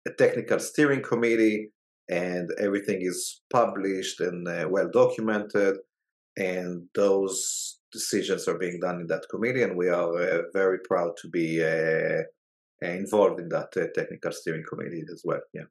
a 0.06 0.10
technical 0.12 0.58
steering 0.58 1.02
committee, 1.02 1.70
and 2.08 2.50
everything 2.58 3.02
is 3.02 3.42
published 3.52 4.20
and 4.20 4.48
uh, 4.48 4.66
well 4.70 4.88
documented, 4.90 5.76
and 6.38 6.84
those 6.94 7.78
decisions 7.96 8.46
are 8.48 8.58
being 8.58 8.78
done 8.80 9.00
in 9.00 9.06
that 9.08 9.26
committee, 9.30 9.62
and 9.62 9.76
we 9.76 9.88
are 9.88 10.12
uh, 10.16 10.42
very 10.52 10.78
proud 10.88 11.12
to 11.22 11.28
be 11.28 11.60
involved 12.82 13.40
in 13.40 13.48
that 13.48 13.72
technical 13.94 14.32
steering 14.32 14.64
committee 14.68 15.04
as 15.12 15.22
well. 15.24 15.40
Yeah. 15.54 15.68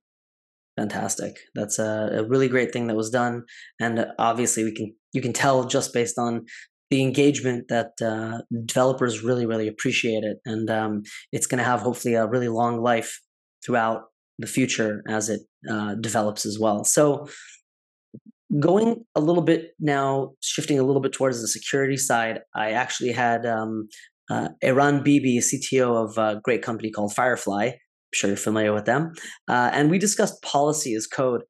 Fantastic. 0.77 1.38
That's 1.53 1.79
a, 1.79 2.10
a, 2.12 2.27
really 2.27 2.50
great 2.50 2.74
thing 2.74 2.88
that 2.88 2.96
was 2.96 3.10
done, 3.10 3.46
and 3.79 4.08
obviously 4.20 4.65
we 4.65 4.74
can 4.74 4.94
you 5.13 5.22
can 5.22 5.32
tell 5.32 5.63
just 5.63 5.94
based 5.94 6.17
on 6.20 6.46
the 6.89 7.01
engagement 7.01 7.70
that 7.70 7.91
uh, 8.01 8.39
developers 8.65 9.24
really 9.24 9.46
really 9.46 9.70
appreciate 9.70 10.25
it, 10.25 10.38
and 10.46 10.70
um, 10.70 11.03
it's 11.32 11.48
going 11.48 11.60
to 11.60 11.63
have 11.63 11.79
hopefully 11.82 12.15
a 12.15 12.27
really 12.27 12.50
long 12.50 12.82
life 12.82 13.22
throughout 13.65 14.03
the 14.38 14.48
future 14.48 15.01
as 15.08 15.29
it 15.29 15.41
uh, 15.70 15.96
develops 15.96 16.46
as 16.46 16.60
well. 16.60 16.84
So 16.84 17.29
going 18.59 19.03
a 19.15 19.19
little 19.19 19.41
bit 19.41 19.71
now, 19.79 20.31
shifting 20.41 20.79
a 20.79 20.83
little 20.83 21.01
bit 21.01 21.13
towards 21.13 21.41
the 21.41 21.47
security 21.47 21.97
side, 21.97 22.39
I 22.55 22.71
actually 22.71 23.12
had 23.12 23.45
um, 23.45 23.88
uh, 24.29 24.50
Eran 24.62 25.03
Bibi, 25.03 25.39
CTO 25.39 26.09
of 26.09 26.17
a 26.17 26.39
great 26.43 26.62
company 26.62 26.91
called 26.91 27.13
Firefly 27.13 27.71
I'm 28.15 28.17
sure 28.17 28.29
you're 28.29 28.38
familiar 28.38 28.74
with 28.74 28.85
them. 28.85 29.13
Uh, 29.47 29.71
and 29.74 29.89
we 29.89 29.97
discussed 29.97 30.41
policy 30.41 30.93
as 30.95 31.07
code 31.07 31.41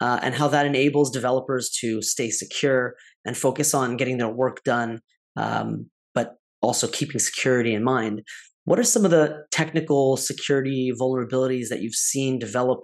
uh, 0.00 0.20
and 0.22 0.34
how 0.34 0.48
that 0.48 0.66
enables 0.66 1.10
developers 1.10 1.70
to 1.80 2.00
stay 2.02 2.30
secure 2.30 2.94
and 3.24 3.36
focus 3.36 3.74
on 3.74 3.96
getting 3.96 4.18
their 4.18 4.28
work 4.28 4.62
done, 4.64 5.00
um, 5.36 5.90
but 6.14 6.36
also 6.62 6.86
keeping 6.88 7.18
security 7.18 7.74
in 7.74 7.84
mind. 7.84 8.22
What 8.64 8.78
are 8.78 8.84
some 8.84 9.04
of 9.04 9.10
the 9.10 9.44
technical 9.50 10.16
security 10.16 10.92
vulnerabilities 10.98 11.68
that 11.68 11.82
you've 11.82 11.94
seen 11.94 12.38
develop 12.38 12.80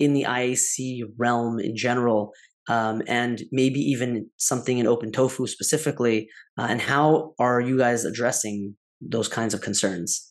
in 0.00 0.14
the 0.14 0.24
IAC 0.24 1.02
realm 1.18 1.60
in 1.60 1.76
general, 1.76 2.32
um, 2.70 3.02
and 3.06 3.42
maybe 3.50 3.80
even 3.80 4.30
something 4.36 4.78
in 4.78 4.86
OpenTofu 4.86 5.48
specifically? 5.48 6.28
Uh, 6.56 6.68
and 6.70 6.80
how 6.80 7.34
are 7.38 7.60
you 7.60 7.76
guys 7.76 8.04
addressing 8.04 8.76
those 9.00 9.28
kinds 9.28 9.54
of 9.54 9.60
concerns? 9.60 10.28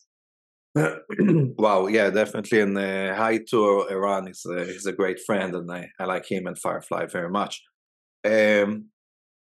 wow, 0.74 1.86
yeah, 1.88 2.10
definitely. 2.10 2.60
And 2.60 2.78
uh, 2.78 3.14
hi 3.14 3.40
to 3.50 3.86
Eran 3.90 4.26
He's 4.28 4.46
a, 4.46 4.64
he's 4.64 4.86
a 4.86 4.92
great 4.92 5.20
friend, 5.20 5.54
and 5.54 5.70
I, 5.70 5.88
I 5.98 6.04
like 6.04 6.30
him 6.30 6.46
and 6.46 6.58
Firefly 6.58 7.06
very 7.06 7.28
much. 7.28 7.62
Um, 8.24 8.86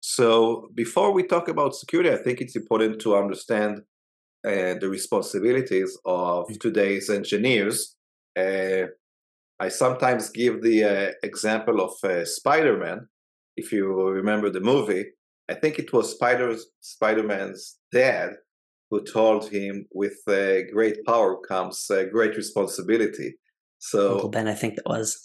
so 0.00 0.68
before 0.74 1.12
we 1.12 1.22
talk 1.22 1.48
about 1.48 1.74
security, 1.74 2.10
I 2.10 2.22
think 2.22 2.40
it's 2.40 2.56
important 2.56 3.00
to 3.02 3.16
understand 3.16 3.82
uh, 4.46 4.74
the 4.80 4.88
responsibilities 4.90 5.96
of 6.04 6.48
mm. 6.48 6.60
today's 6.60 7.08
engineers. 7.08 7.96
Uh, 8.38 8.88
I 9.60 9.68
sometimes 9.68 10.30
give 10.30 10.62
the 10.62 10.84
uh, 10.84 11.12
example 11.22 11.80
of 11.80 11.92
uh, 12.02 12.24
Spider-Man. 12.24 13.08
If 13.56 13.72
you 13.72 13.86
remember 14.08 14.50
the 14.50 14.60
movie, 14.60 15.06
I 15.48 15.54
think 15.54 15.78
it 15.78 15.92
was 15.92 16.10
Spider's 16.10 16.66
Spider-Man's 16.80 17.78
dad 17.92 18.30
who 18.90 19.02
told 19.04 19.48
him, 19.48 19.86
"With 19.92 20.18
uh, 20.26 20.70
great 20.72 21.04
power 21.04 21.40
comes 21.40 21.88
uh, 21.90 22.04
great 22.04 22.36
responsibility." 22.36 23.34
So 23.78 24.14
Uncle 24.14 24.30
Ben, 24.30 24.48
I 24.48 24.54
think 24.54 24.76
that 24.76 24.86
was. 24.86 25.24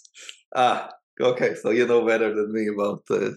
Ah, 0.54 0.90
okay. 1.20 1.54
So 1.54 1.70
you 1.70 1.86
know 1.86 2.06
better 2.06 2.34
than 2.34 2.52
me 2.52 2.68
about 2.68 3.02
uh, 3.10 3.30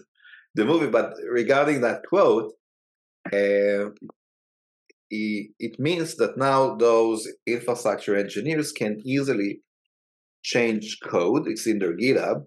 the 0.54 0.64
movie. 0.64 0.88
But 0.88 1.14
regarding 1.28 1.80
that 1.80 2.02
quote, 2.08 2.52
uh, 3.32 3.90
it, 5.10 5.50
it 5.58 5.78
means 5.78 6.16
that 6.16 6.36
now 6.36 6.76
those 6.76 7.26
infrastructure 7.46 8.16
engineers 8.16 8.70
can 8.70 9.00
easily 9.04 9.60
change 10.44 10.98
code. 11.02 11.48
It's 11.48 11.66
in 11.66 11.78
their 11.80 11.96
GitHub, 11.96 12.44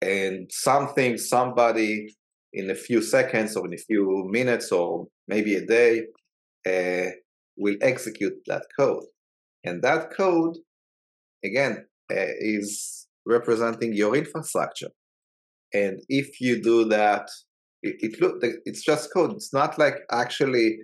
and 0.00 0.50
something 0.52 1.18
somebody 1.18 2.14
in 2.52 2.70
a 2.70 2.74
few 2.74 3.02
seconds 3.02 3.56
or 3.56 3.66
in 3.66 3.74
a 3.74 3.78
few 3.78 4.24
minutes 4.30 4.70
or 4.70 5.06
maybe 5.26 5.56
a 5.56 5.66
day 5.66 6.02
uh, 6.66 7.10
will 7.56 7.76
execute 7.80 8.34
that 8.46 8.64
code. 8.78 9.04
And 9.64 9.82
that 9.82 10.12
code, 10.14 10.56
again, 11.44 11.86
uh, 12.12 12.34
is 12.38 13.06
representing 13.26 13.92
your 13.94 14.14
infrastructure. 14.14 14.90
And 15.72 16.00
if 16.08 16.40
you 16.40 16.62
do 16.62 16.84
that, 16.86 17.28
it, 17.82 17.96
it 18.00 18.60
it's 18.64 18.84
just 18.84 19.12
code. 19.12 19.32
It's 19.32 19.52
not 19.52 19.78
like 19.78 19.96
actually 20.12 20.78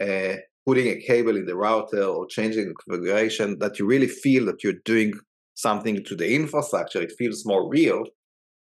uh, 0.00 0.36
putting 0.66 0.88
a 0.88 1.00
cable 1.00 1.36
in 1.36 1.46
the 1.46 1.56
router 1.56 2.04
or 2.04 2.26
changing 2.26 2.68
the 2.68 2.74
configuration 2.74 3.58
that 3.58 3.78
you 3.78 3.86
really 3.86 4.06
feel 4.06 4.44
that 4.46 4.62
you're 4.62 4.84
doing 4.84 5.14
something 5.58 6.04
to 6.04 6.14
the 6.14 6.34
infrastructure. 6.34 7.02
It 7.02 7.18
feels 7.18 7.44
more 7.44 7.68
real. 7.68 8.04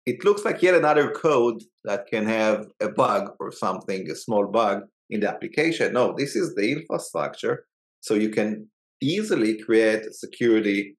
It 0.05 0.25
looks 0.25 0.45
like 0.45 0.63
yet 0.63 0.75
another 0.75 1.11
code 1.11 1.63
that 1.85 2.07
can 2.07 2.27
have 2.27 2.67
a 2.81 2.89
bug 2.89 3.31
or 3.41 3.51
something, 3.51 4.11
a 4.11 4.15
small 4.15 4.47
bug, 4.47 4.83
in 5.09 5.21
the 5.21 5.29
application. 5.29 5.93
No, 5.93 6.15
this 6.17 6.35
is 6.37 6.55
the 6.55 6.73
infrastructure. 6.73 7.67
So 8.01 8.15
you 8.15 8.31
can 8.31 8.69
easily 9.01 9.59
create 9.59 10.05
security 10.15 10.97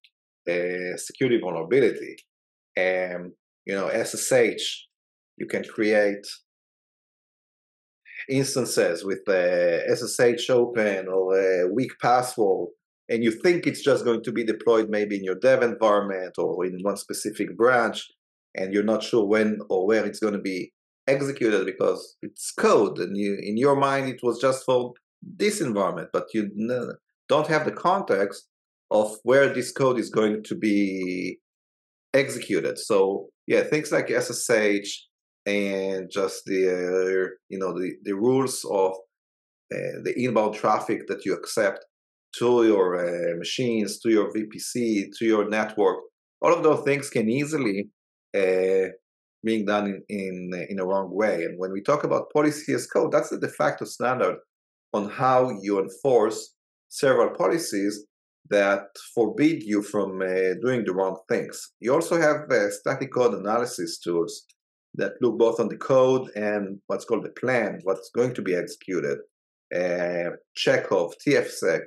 uh, 0.50 0.98
security 0.98 1.40
vulnerability. 1.40 2.16
And 2.76 3.32
you 3.66 3.76
know, 3.76 3.88
SSH, 3.90 4.66
you 5.38 5.48
can 5.48 5.64
create 5.64 6.26
instances 8.30 9.06
with 9.06 9.28
uh, 9.28 9.94
SSH 9.96 10.50
open 10.50 11.08
or 11.08 11.38
a 11.38 11.68
weak 11.74 11.92
password, 12.02 12.70
and 13.14 13.24
you 13.24 13.32
think 13.32 13.68
it's 13.68 13.84
just 13.84 14.04
going 14.04 14.24
to 14.24 14.32
be 14.32 14.44
deployed 14.44 14.90
maybe 14.90 15.18
in 15.18 15.24
your 15.24 15.36
dev 15.36 15.62
environment 15.62 16.34
or 16.38 16.66
in 16.66 16.80
one 16.82 16.98
specific 16.98 17.56
branch, 17.56 18.08
and 18.56 18.74
you're 18.74 18.92
not 18.94 19.04
sure 19.04 19.26
when 19.26 19.60
or 19.70 19.86
where 19.86 20.06
it's 20.06 20.20
going 20.20 20.34
to 20.34 20.42
be 20.54 20.72
executed 21.08 21.66
because 21.66 22.16
it's 22.22 22.52
code 22.52 22.98
and 22.98 23.18
you 23.18 23.38
in 23.42 23.58
your 23.58 23.76
mind 23.76 24.08
it 24.08 24.22
was 24.24 24.40
just 24.40 24.64
for 24.64 24.94
this 25.22 25.60
environment 25.60 26.08
but 26.14 26.28
you 26.34 26.50
don't 27.28 27.48
have 27.48 27.66
the 27.66 27.74
context 27.74 28.48
of 28.90 29.18
where 29.24 29.54
this 29.54 29.72
code 29.72 30.00
is 30.00 30.10
going 30.10 30.42
to 30.44 30.56
be 30.56 31.38
executed. 32.14 32.78
So 32.80 33.28
yeah, 33.48 33.64
things 33.64 33.92
like 33.92 34.08
SSH 34.10 34.90
and 35.46 36.10
just 36.10 36.44
the 36.46 36.62
uh, 36.70 37.30
you 37.50 37.60
know 37.60 37.78
the 37.78 37.94
the 38.04 38.14
rules 38.14 38.64
of 38.66 38.92
uh, 39.74 40.00
the 40.04 40.14
inbound 40.16 40.54
traffic 40.56 41.08
that 41.08 41.26
you 41.26 41.34
accept 41.34 41.84
to 42.40 42.66
your 42.66 42.88
uh, 42.98 43.38
machines, 43.38 44.00
to 44.00 44.10
your 44.10 44.32
VPC, 44.34 45.10
to 45.18 45.26
your 45.26 45.50
network. 45.50 46.00
All 46.42 46.54
of 46.54 46.64
those 46.64 46.84
things 46.84 47.10
can 47.10 47.30
easily 47.30 47.90
uh, 48.36 48.90
being 49.44 49.66
done 49.66 49.88
in, 49.88 50.04
in 50.10 50.66
in 50.70 50.80
a 50.80 50.86
wrong 50.86 51.10
way. 51.12 51.44
And 51.44 51.58
when 51.60 51.72
we 51.72 51.82
talk 51.82 52.04
about 52.04 52.32
policy 52.32 52.74
as 52.74 52.88
code, 52.88 53.12
that's 53.12 53.30
the 53.30 53.40
de 53.40 53.48
facto 53.48 53.86
standard 53.86 54.38
on 54.94 55.10
how 55.10 55.52
you 55.62 55.80
enforce 55.80 56.56
several 56.90 57.32
policies 57.36 58.06
that 58.50 58.84
forbid 59.16 59.64
you 59.64 59.82
from 59.82 60.22
uh, 60.22 60.54
doing 60.62 60.84
the 60.86 60.94
wrong 60.94 61.18
things. 61.30 61.72
You 61.80 61.94
also 61.94 62.20
have 62.20 62.52
uh, 62.52 62.70
static 62.70 63.14
code 63.14 63.34
analysis 63.34 64.00
tools 64.00 64.46
that 64.96 65.14
look 65.22 65.38
both 65.40 65.60
on 65.60 65.70
the 65.70 65.78
code 65.78 66.30
and 66.36 66.80
what's 66.88 67.06
called 67.06 67.26
the 67.26 67.32
plan, 67.32 67.80
what's 67.84 68.12
going 68.12 68.34
to 68.36 68.42
be 68.42 68.56
executed. 68.56 69.18
Uh, 69.74 70.36
Checkov, 70.56 71.14
TFSec, 71.26 71.82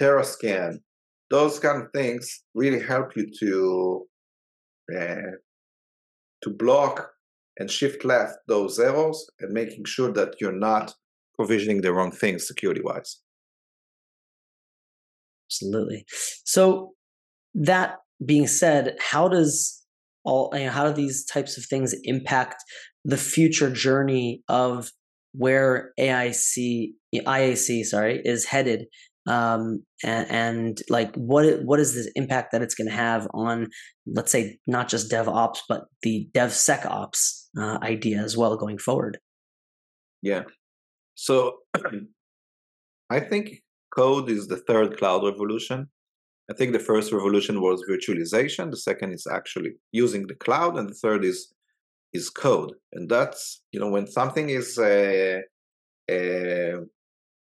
Terrascan, 0.00 0.78
those 1.30 1.58
kind 1.58 1.82
of 1.82 1.88
things 1.92 2.42
really 2.54 2.80
help 2.80 3.16
you 3.16 3.30
to 3.40 4.06
uh, 4.94 5.36
to 6.42 6.50
block 6.50 7.10
and 7.58 7.70
shift 7.70 8.04
left 8.04 8.36
those 8.48 8.78
errors 8.78 9.30
and 9.40 9.52
making 9.52 9.84
sure 9.84 10.12
that 10.12 10.34
you're 10.40 10.52
not 10.52 10.94
provisioning 11.36 11.80
the 11.80 11.92
wrong 11.92 12.10
things 12.10 12.46
security 12.46 12.80
wise. 12.82 13.20
Absolutely. 15.48 16.04
So 16.44 16.94
that 17.54 17.98
being 18.24 18.46
said, 18.46 18.96
how 19.00 19.28
does 19.28 19.82
all 20.24 20.50
you 20.54 20.64
know, 20.66 20.70
how 20.70 20.88
do 20.88 20.94
these 20.94 21.24
types 21.24 21.58
of 21.58 21.64
things 21.64 21.94
impact 22.04 22.62
the 23.04 23.16
future 23.16 23.70
journey 23.70 24.42
of 24.48 24.90
where 25.32 25.92
AIC 25.98 26.92
IAC 27.14 27.84
sorry 27.84 28.20
is 28.24 28.44
headed 28.44 28.86
um, 29.26 29.84
and, 30.02 30.30
and, 30.30 30.82
like 30.88 31.14
what 31.14 31.62
what 31.62 31.78
is 31.78 31.94
the 31.94 32.10
impact 32.16 32.50
that 32.52 32.62
it's 32.62 32.74
going 32.74 32.88
to 32.88 32.94
have 32.94 33.28
on 33.32 33.68
let's 34.06 34.32
say 34.32 34.58
not 34.66 34.88
just 34.88 35.10
DevOps 35.10 35.60
but 35.68 35.84
the 36.02 36.28
DevSecOps 36.32 37.46
uh, 37.56 37.78
idea 37.82 38.18
as 38.18 38.36
well 38.36 38.56
going 38.56 38.78
forward? 38.78 39.18
Yeah, 40.22 40.42
so 41.14 41.58
I 43.10 43.20
think 43.20 43.62
code 43.94 44.28
is 44.30 44.48
the 44.48 44.56
third 44.56 44.96
cloud 44.98 45.24
revolution. 45.24 45.88
I 46.50 46.54
think 46.54 46.72
the 46.72 46.78
first 46.78 47.12
revolution 47.12 47.60
was 47.60 47.84
virtualization. 47.88 48.70
The 48.70 48.76
second 48.76 49.12
is 49.12 49.26
actually 49.30 49.72
using 49.92 50.26
the 50.26 50.34
cloud, 50.34 50.76
and 50.76 50.88
the 50.88 50.94
third 50.94 51.24
is 51.24 51.52
is 52.12 52.28
code. 52.28 52.72
And 52.92 53.08
that's 53.08 53.62
you 53.72 53.80
know 53.80 53.90
when 53.90 54.06
something 54.06 54.48
is 54.50 54.78
uh, 54.78 55.40
uh, 56.10 56.80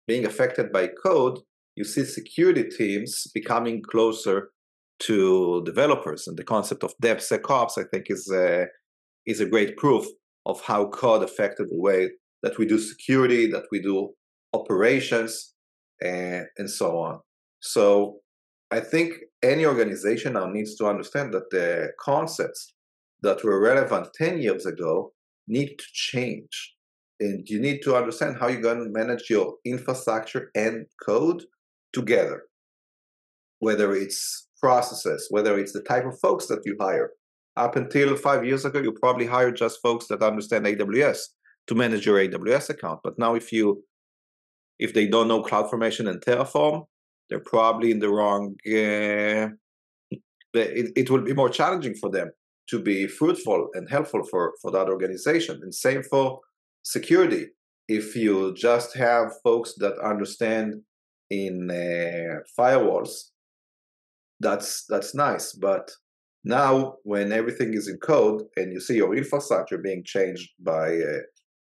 being 0.07 0.25
affected 0.27 0.73
by 0.73 0.89
code, 0.89 1.39
you 1.79 1.85
see 1.85 2.05
security 2.05 2.65
teams 2.65 3.29
becoming 3.33 3.81
closer 3.81 4.51
to 4.99 5.63
developers. 5.65 6.27
And 6.27 6.37
the 6.37 6.43
concept 6.43 6.83
of 6.83 6.93
DevSecOps, 7.01 7.79
I 7.79 7.85
think, 7.91 8.07
is 8.11 8.29
a, 8.33 8.67
is 9.27 9.41
a 9.41 9.47
great 9.47 9.77
proof 9.77 10.05
of 10.45 10.61
how 10.61 10.89
code 10.89 11.23
affected 11.23 11.69
the 11.71 11.79
way 11.79 12.11
that 12.43 12.59
we 12.59 12.67
do 12.67 12.79
security, 12.79 13.47
that 13.53 13.67
we 13.71 13.81
do 13.81 14.11
operations, 14.53 15.55
and, 16.03 16.47
and 16.57 16.69
so 16.69 16.99
on. 16.99 17.21
So 17.61 18.17
I 18.73 18.81
think 18.81 19.13
any 19.43 19.65
organization 19.65 20.33
now 20.33 20.47
needs 20.47 20.75
to 20.77 20.87
understand 20.87 21.33
that 21.35 21.51
the 21.51 21.93
concepts 22.01 22.75
that 23.23 23.45
were 23.45 23.61
relevant 23.61 24.09
10 24.15 24.41
years 24.43 24.67
ago 24.67 25.13
need 25.47 25.79
to 25.79 25.85
change. 25.93 26.75
And 27.21 27.49
you 27.49 27.61
need 27.61 27.83
to 27.83 27.97
understand 27.97 28.37
how 28.39 28.49
you're 28.49 28.61
going 28.61 28.83
to 28.83 28.91
manage 28.91 29.31
your 29.31 29.55
infrastructure 29.65 30.51
and 30.57 30.87
code 31.05 31.45
together, 31.99 32.45
whether 33.59 33.95
it's 33.95 34.49
processes, 34.61 35.27
whether 35.31 35.59
it's 35.59 35.73
the 35.73 35.83
type 35.83 36.07
of 36.07 36.19
folks 36.21 36.47
that 36.47 36.65
you 36.65 36.77
hire. 36.81 37.11
Up 37.57 37.75
until 37.77 38.17
five 38.17 38.45
years 38.45 38.65
ago, 38.65 38.81
you 38.81 38.93
probably 38.93 39.27
hired 39.27 39.57
just 39.57 39.83
folks 39.83 40.07
that 40.07 40.23
understand 40.23 40.65
AWS 40.65 41.21
to 41.67 41.75
manage 41.75 42.07
your 42.07 42.19
AWS 42.19 42.71
account. 42.71 43.01
But 43.03 43.19
now, 43.19 43.35
if 43.35 43.53
you 43.53 43.83
if 44.79 44.95
they 44.95 45.07
don't 45.09 45.29
know 45.29 45.43
CloudFormation 45.43 46.09
and 46.09 46.21
Terraform, 46.21 46.87
they're 47.29 47.41
probably 47.41 47.91
in 47.91 47.99
the 47.99 48.09
wrong. 48.09 48.55
Uh, 48.67 49.49
it, 50.55 50.93
it 50.97 51.11
will 51.11 51.23
be 51.23 51.35
more 51.35 51.51
challenging 51.51 51.95
for 51.95 52.11
them 52.11 52.31
to 52.71 52.81
be 52.81 53.07
fruitful 53.07 53.69
and 53.75 53.89
helpful 53.91 54.23
for 54.31 54.55
for 54.63 54.71
that 54.71 54.89
organization. 54.89 55.61
And 55.63 55.75
same 55.75 56.03
for 56.03 56.41
security. 56.83 57.47
If 57.89 58.15
you 58.15 58.55
just 58.55 58.97
have 58.97 59.33
folks 59.43 59.75
that 59.79 59.99
understand 59.99 60.83
in 61.31 61.71
uh, 61.71 62.41
firewalls, 62.59 63.31
that's 64.41 64.85
that's 64.89 65.15
nice. 65.15 65.53
But 65.53 65.91
now, 66.45 66.97
when 67.03 67.33
everything 67.33 67.75
is 67.75 67.89
in 67.89 67.99
code 67.99 68.43
and 68.57 68.73
you 68.73 68.81
see 68.81 68.97
your 68.97 69.15
infrastructure 69.15 69.79
being 69.79 70.05
changed 70.05 70.51
by 70.61 70.97
uh, 70.97 71.19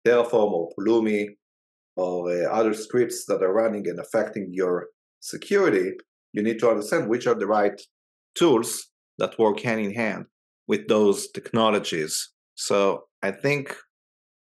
Terraform 0.06 0.52
or 0.52 0.70
Pulumi 0.78 1.28
or 1.96 2.30
uh, 2.30 2.48
other 2.50 2.72
scripts 2.72 3.26
that 3.26 3.42
are 3.42 3.52
running 3.52 3.88
and 3.88 3.98
affecting 3.98 4.48
your 4.52 4.86
security, 5.20 5.92
you 6.32 6.42
need 6.42 6.58
to 6.60 6.70
understand 6.70 7.08
which 7.08 7.26
are 7.26 7.34
the 7.34 7.46
right 7.46 7.80
tools 8.34 8.86
that 9.18 9.38
work 9.38 9.60
hand 9.60 9.80
in 9.80 9.92
hand 9.92 10.24
with 10.66 10.86
those 10.88 11.28
technologies. 11.32 12.30
So 12.54 13.04
I 13.22 13.32
think 13.32 13.76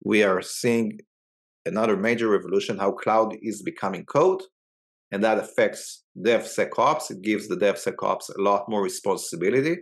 we 0.06 0.24
are 0.24 0.42
seeing 0.42 1.00
another 1.66 1.98
major 1.98 2.30
revolution 2.30 2.78
how 2.78 2.92
cloud 2.92 3.36
is 3.42 3.62
becoming 3.62 4.06
code 4.06 4.42
and 5.12 5.24
that 5.24 5.38
affects 5.38 6.04
DevSecOps. 6.18 7.12
It 7.12 7.22
gives 7.22 7.48
the 7.48 7.56
DevSecOps 7.56 8.36
a 8.38 8.42
lot 8.42 8.70
more 8.70 8.82
responsibility, 8.82 9.78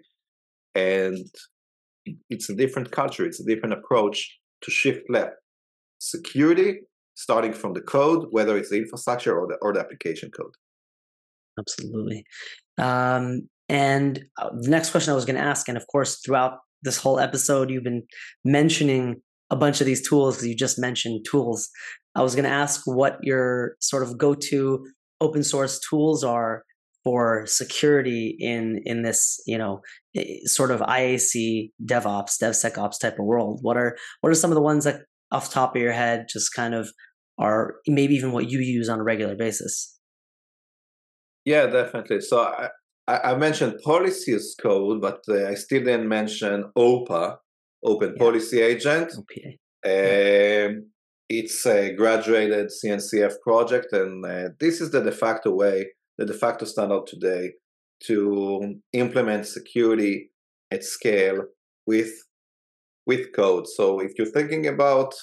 and 0.76 1.18
it's 2.30 2.50
a 2.50 2.56
different 2.56 2.92
culture. 2.92 3.26
It's 3.26 3.40
a 3.40 3.46
different 3.46 3.74
approach 3.74 4.38
to 4.64 4.72
shift 4.72 5.10
left 5.10 5.34
security, 6.00 6.82
starting 7.16 7.54
from 7.54 7.74
the 7.74 7.82
code, 7.82 8.28
whether 8.32 8.58
it's 8.58 8.70
the 8.70 8.78
infrastructure 8.78 9.38
or 9.38 9.48
the 9.48 9.58
or 9.62 9.74
the 9.74 9.80
application 9.80 10.32
code. 10.32 10.54
Absolutely. 11.60 12.24
Um, 12.78 13.50
and 13.70 14.24
uh, 14.40 14.50
the 14.62 14.70
next 14.70 14.92
question 14.92 15.12
I 15.12 15.16
was 15.16 15.26
going 15.26 15.36
to 15.36 15.42
ask, 15.42 15.68
and 15.68 15.78
of 15.78 15.86
course, 15.88 16.20
throughout 16.26 16.60
this 16.84 16.98
whole 16.98 17.20
episode, 17.20 17.70
you've 17.70 17.84
been 17.84 18.04
mentioning 18.46 19.22
a 19.50 19.56
bunch 19.56 19.82
of 19.82 19.88
these 19.88 20.08
tools 20.08 20.36
because 20.36 20.48
you 20.48 20.56
just 20.56 20.78
mentioned 20.78 21.26
tools. 21.30 21.70
I 22.16 22.22
was 22.22 22.36
going 22.36 22.46
to 22.46 22.52
ask 22.52 22.82
what 22.86 23.18
your 23.22 23.76
sort 23.80 24.04
of 24.04 24.18
go 24.18 24.34
to 24.34 24.86
open 25.22 25.44
source 25.44 25.80
tools 25.80 26.24
are 26.24 26.64
for 27.04 27.46
security 27.46 28.36
in 28.40 28.82
in 28.86 29.02
this 29.02 29.42
you 29.46 29.58
know 29.58 29.82
sort 30.44 30.72
of 30.72 30.82
IAC 30.82 31.72
DevOps 31.86 32.42
DevSecOps 32.42 33.00
type 33.00 33.20
of 33.20 33.26
world? 33.26 33.60
What 33.62 33.78
are 33.78 33.98
what 34.22 34.30
are 34.30 34.36
some 34.36 34.52
of 34.52 34.56
the 34.56 34.62
ones 34.62 34.84
that 34.84 35.02
off 35.32 35.50
the 35.50 35.54
top 35.54 35.76
of 35.76 35.82
your 35.82 35.94
head 35.94 36.28
just 36.30 36.54
kind 36.54 36.74
of 36.74 36.90
are 37.38 37.76
maybe 37.88 38.16
even 38.16 38.32
what 38.32 38.50
you 38.50 38.60
use 38.60 38.90
on 38.90 39.00
a 39.00 39.04
regular 39.04 39.36
basis? 39.36 39.98
Yeah, 41.46 41.68
definitely. 41.68 42.22
So 42.22 42.42
I, 43.08 43.32
I 43.32 43.36
mentioned 43.36 43.80
policy 43.84 44.34
as 44.34 44.56
code, 44.62 45.02
but 45.02 45.22
uh, 45.30 45.48
I 45.48 45.54
still 45.54 45.84
didn't 45.84 46.10
mention 46.10 46.66
OPA, 46.78 47.38
Open 47.84 48.16
yeah. 48.16 48.24
Policy 48.24 48.62
Agent. 48.62 49.14
OPA. 49.14 50.68
Um, 50.68 50.92
it's 51.30 51.66
a 51.66 51.94
graduated 51.94 52.68
CNCF 52.68 53.42
project, 53.42 53.92
and 53.92 54.26
uh, 54.26 54.50
this 54.60 54.82
is 54.82 54.92
the 54.92 55.02
de 55.02 55.12
facto 55.12 55.52
way, 55.52 55.88
the 56.18 56.26
de 56.26 56.34
facto 56.34 56.66
standard 56.66 57.06
today 57.08 57.54
to 58.04 58.80
implement 58.94 59.46
security 59.46 60.32
at 60.72 60.84
scale 60.84 61.44
with 61.86 62.12
with 63.06 63.34
code. 63.34 63.68
So 63.68 64.00
if 64.00 64.12
you're 64.18 64.28
thinking 64.28 64.68
about, 64.68 65.14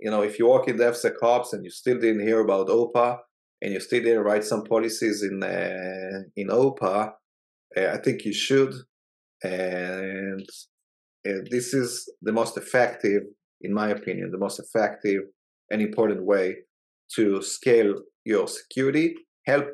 you 0.00 0.10
know, 0.10 0.22
if 0.22 0.38
you 0.38 0.48
work 0.48 0.66
in 0.68 0.76
DevSecOps 0.76 1.52
and 1.52 1.64
you 1.64 1.70
still 1.70 1.98
didn't 1.98 2.26
hear 2.26 2.40
about 2.40 2.68
OPA 2.68 3.18
and 3.62 3.72
you 3.72 3.80
still 3.80 4.02
didn't 4.02 4.24
write 4.24 4.44
some 4.44 4.64
policies 4.64 5.22
in 5.22 5.42
uh, 5.42 6.22
in 6.36 6.48
OPA, 6.48 7.12
uh, 7.76 7.86
I 7.86 7.96
think 7.98 8.24
you 8.24 8.32
should. 8.32 8.74
And 9.42 10.48
this 11.24 11.74
is 11.74 12.08
the 12.22 12.32
most 12.32 12.56
effective 12.56 13.22
in 13.64 13.72
my 13.72 13.88
opinion, 13.88 14.30
the 14.30 14.38
most 14.38 14.60
effective 14.60 15.22
and 15.70 15.80
important 15.80 16.24
way 16.24 16.56
to 17.14 17.42
scale 17.42 17.94
your 18.24 18.48
security, 18.48 19.14
help 19.46 19.68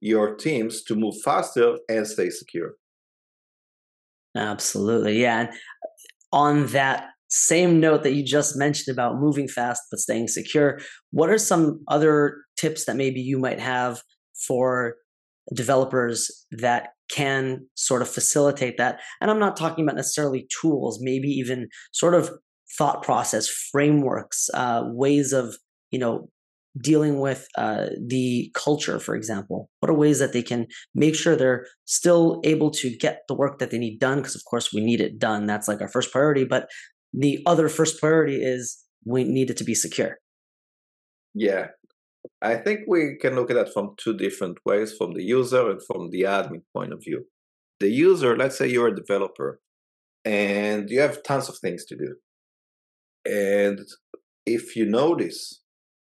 your 0.00 0.34
teams 0.36 0.82
to 0.84 0.94
move 0.94 1.14
faster 1.24 1.78
and 1.88 2.06
stay 2.06 2.30
secure. 2.30 2.74
Absolutely. 4.36 5.20
Yeah. 5.20 5.40
And 5.40 5.48
on 6.32 6.66
that 6.68 7.10
same 7.28 7.80
note 7.80 8.02
that 8.02 8.14
you 8.14 8.24
just 8.24 8.56
mentioned 8.56 8.92
about 8.92 9.20
moving 9.20 9.48
fast 9.48 9.82
but 9.90 10.00
staying 10.00 10.28
secure, 10.28 10.80
what 11.10 11.30
are 11.30 11.38
some 11.38 11.82
other 11.88 12.42
tips 12.56 12.84
that 12.84 12.96
maybe 12.96 13.20
you 13.20 13.38
might 13.38 13.60
have 13.60 14.02
for 14.46 14.96
developers 15.52 16.46
that 16.50 16.90
can 17.10 17.66
sort 17.74 18.02
of 18.02 18.08
facilitate 18.08 18.78
that. 18.78 19.00
And 19.20 19.30
I'm 19.30 19.38
not 19.38 19.56
talking 19.56 19.84
about 19.84 19.96
necessarily 19.96 20.48
tools, 20.60 20.98
maybe 21.02 21.28
even 21.28 21.68
sort 21.92 22.14
of 22.14 22.30
thought 22.76 23.02
process, 23.02 23.48
frameworks, 23.48 24.48
uh, 24.54 24.82
ways 24.86 25.32
of, 25.32 25.56
you 25.90 25.98
know, 25.98 26.28
dealing 26.82 27.20
with 27.20 27.46
uh, 27.56 27.86
the 28.04 28.50
culture, 28.54 28.98
for 28.98 29.14
example? 29.14 29.70
What 29.80 29.90
are 29.90 29.94
ways 29.94 30.18
that 30.18 30.32
they 30.32 30.42
can 30.42 30.66
make 30.94 31.14
sure 31.14 31.36
they're 31.36 31.66
still 31.84 32.40
able 32.44 32.70
to 32.72 32.96
get 32.96 33.20
the 33.28 33.34
work 33.34 33.58
that 33.58 33.70
they 33.70 33.78
need 33.78 34.00
done? 34.00 34.18
Because, 34.18 34.34
of 34.34 34.44
course, 34.44 34.72
we 34.72 34.84
need 34.84 35.00
it 35.00 35.18
done. 35.18 35.46
That's 35.46 35.68
like 35.68 35.80
our 35.80 35.88
first 35.88 36.10
priority. 36.10 36.44
But 36.44 36.68
the 37.12 37.40
other 37.46 37.68
first 37.68 38.00
priority 38.00 38.42
is 38.42 38.76
we 39.04 39.24
need 39.24 39.50
it 39.50 39.56
to 39.58 39.64
be 39.64 39.74
secure. 39.74 40.18
Yeah. 41.34 41.68
I 42.42 42.56
think 42.56 42.80
we 42.88 43.16
can 43.20 43.34
look 43.34 43.50
at 43.50 43.54
that 43.54 43.72
from 43.72 43.94
two 43.96 44.16
different 44.16 44.58
ways 44.64 44.94
from 44.96 45.12
the 45.14 45.22
user 45.22 45.70
and 45.70 45.80
from 45.86 46.10
the 46.10 46.22
admin 46.22 46.62
point 46.72 46.92
of 46.92 47.02
view. 47.04 47.26
The 47.80 47.88
user, 47.88 48.36
let's 48.36 48.56
say 48.56 48.66
you're 48.66 48.88
a 48.88 48.96
developer 48.96 49.60
and 50.24 50.88
you 50.88 51.00
have 51.00 51.22
tons 51.22 51.48
of 51.48 51.58
things 51.58 51.84
to 51.86 51.96
do. 51.96 52.16
And 53.26 53.80
if 54.46 54.76
you 54.76 54.84
notice 54.84 55.62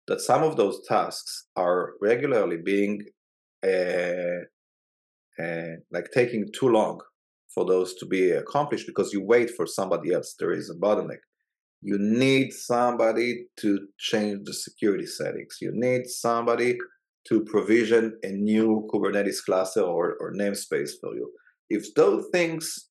that 0.09 0.21
some 0.21 0.43
of 0.43 0.57
those 0.57 0.87
tasks 0.87 1.47
are 1.57 1.95
regularly 2.01 2.59
being 2.65 3.03
uh, 3.67 4.45
uh, 5.43 5.77
like 5.91 6.09
taking 6.13 6.47
too 6.53 6.69
long 6.69 7.01
for 7.55 7.65
those 7.65 7.95
to 7.95 8.07
be 8.07 8.31
accomplished 8.31 8.87
because 8.87 9.13
you 9.13 9.23
wait 9.25 9.51
for 9.51 9.67
somebody 9.67 10.13
else. 10.13 10.35
There 10.39 10.53
is 10.53 10.71
a 10.71 10.75
bottleneck. 10.75 11.23
You 11.83 11.99
need 11.99 12.53
somebody 12.53 13.47
to 13.61 13.89
change 13.99 14.41
the 14.45 14.55
security 14.55 15.07
settings. 15.07 15.59
You 15.61 15.71
need 15.75 16.07
somebody 16.07 16.79
to 17.29 17.45
provision 17.45 18.17
a 18.23 18.29
new 18.29 18.89
Kubernetes 18.93 19.45
cluster 19.45 19.83
or, 19.83 20.17
or 20.21 20.33
namespace 20.33 20.93
for 21.01 21.15
you. 21.15 21.31
If 21.69 21.95
those 21.95 22.27
things 22.33 22.89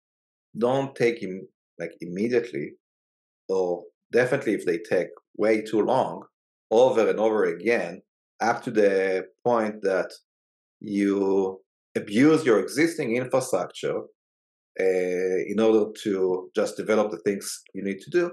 don't 0.57 0.95
take 0.95 1.21
him 1.21 1.47
like 1.79 1.91
immediately, 2.01 2.73
or 3.49 3.83
definitely 4.15 4.53
if 4.53 4.65
they 4.65 4.79
take 4.79 5.09
way 5.37 5.61
too 5.61 5.81
long, 5.81 6.23
over 6.71 7.07
and 7.09 7.19
over 7.19 7.41
again 7.45 8.01
up 8.41 8.63
to 8.63 8.71
the 8.71 9.25
point 9.43 9.75
that 9.81 10.09
you 10.79 11.59
abuse 11.95 12.45
your 12.45 12.59
existing 12.59 13.15
infrastructure 13.15 13.99
uh, 14.79 15.37
in 15.51 15.57
order 15.59 15.85
to 16.03 16.49
just 16.55 16.75
develop 16.75 17.11
the 17.11 17.21
things 17.25 17.61
you 17.73 17.83
need 17.83 17.99
to 18.01 18.09
do, 18.09 18.31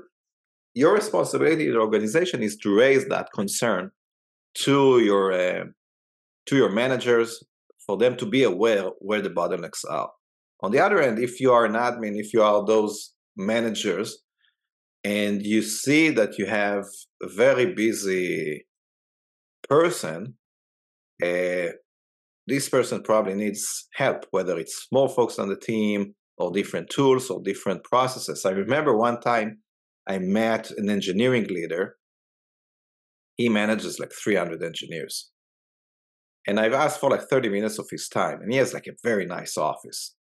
your 0.75 0.95
responsibility 0.95 1.67
in 1.67 1.75
the 1.75 1.81
organization 1.89 2.43
is 2.43 2.57
to 2.57 2.75
raise 2.75 3.07
that 3.09 3.29
concern 3.35 3.91
to 4.55 5.01
your 5.01 5.33
uh, 5.33 5.65
to 6.47 6.57
your 6.57 6.73
managers 6.83 7.31
for 7.87 7.97
them 7.97 8.17
to 8.17 8.27
be 8.27 8.43
aware 8.43 8.85
where 8.99 9.23
the 9.23 9.31
bottlenecks 9.39 9.85
are. 9.89 10.11
On 10.65 10.71
the 10.73 10.81
other 10.81 11.01
end, 11.01 11.19
if 11.19 11.41
you 11.41 11.53
are 11.53 11.65
an 11.65 11.75
admin, 11.75 12.19
if 12.19 12.33
you 12.33 12.43
are 12.43 12.65
those 12.65 13.13
managers 13.37 14.09
and 15.05 15.45
you 15.45 15.63
see 15.63 16.11
that 16.11 16.39
you 16.39 16.47
have 16.47 16.85
a 17.23 17.29
very 17.29 17.75
busy 17.75 18.65
person, 19.69 20.35
uh, 21.23 21.73
this 22.47 22.69
person 22.69 23.03
probably 23.03 23.35
needs 23.35 23.89
help, 23.95 24.27
whether 24.31 24.59
it's 24.59 24.87
more 24.93 25.09
folks 25.09 25.39
on 25.39 25.49
the 25.49 25.57
team 25.57 26.15
or 26.39 26.51
different 26.51 26.91
tools 26.91 27.31
or 27.31 27.41
different 27.43 27.85
processes. 27.85 28.45
I 28.45 28.51
remember 28.51 28.97
one 28.97 29.21
time 29.21 29.59
I 30.09 30.19
met 30.19 30.71
an 30.73 30.91
engineering 30.91 31.47
leader. 31.49 31.97
He 33.37 33.49
manages 33.49 33.99
like 33.99 34.13
300 34.13 34.63
engineers. 34.63 35.31
And 36.47 36.59
I've 36.59 36.73
asked 36.73 37.01
for 37.01 37.11
like 37.11 37.29
30 37.29 37.49
minutes 37.49 37.79
of 37.79 37.89
his 37.89 38.09
time, 38.09 38.41
and 38.43 38.53
he 38.53 38.59
has 38.59 38.75
like 38.75 38.89
a 38.89 38.97
very 39.05 39.27
nice 39.27 39.57
office. 39.57 40.17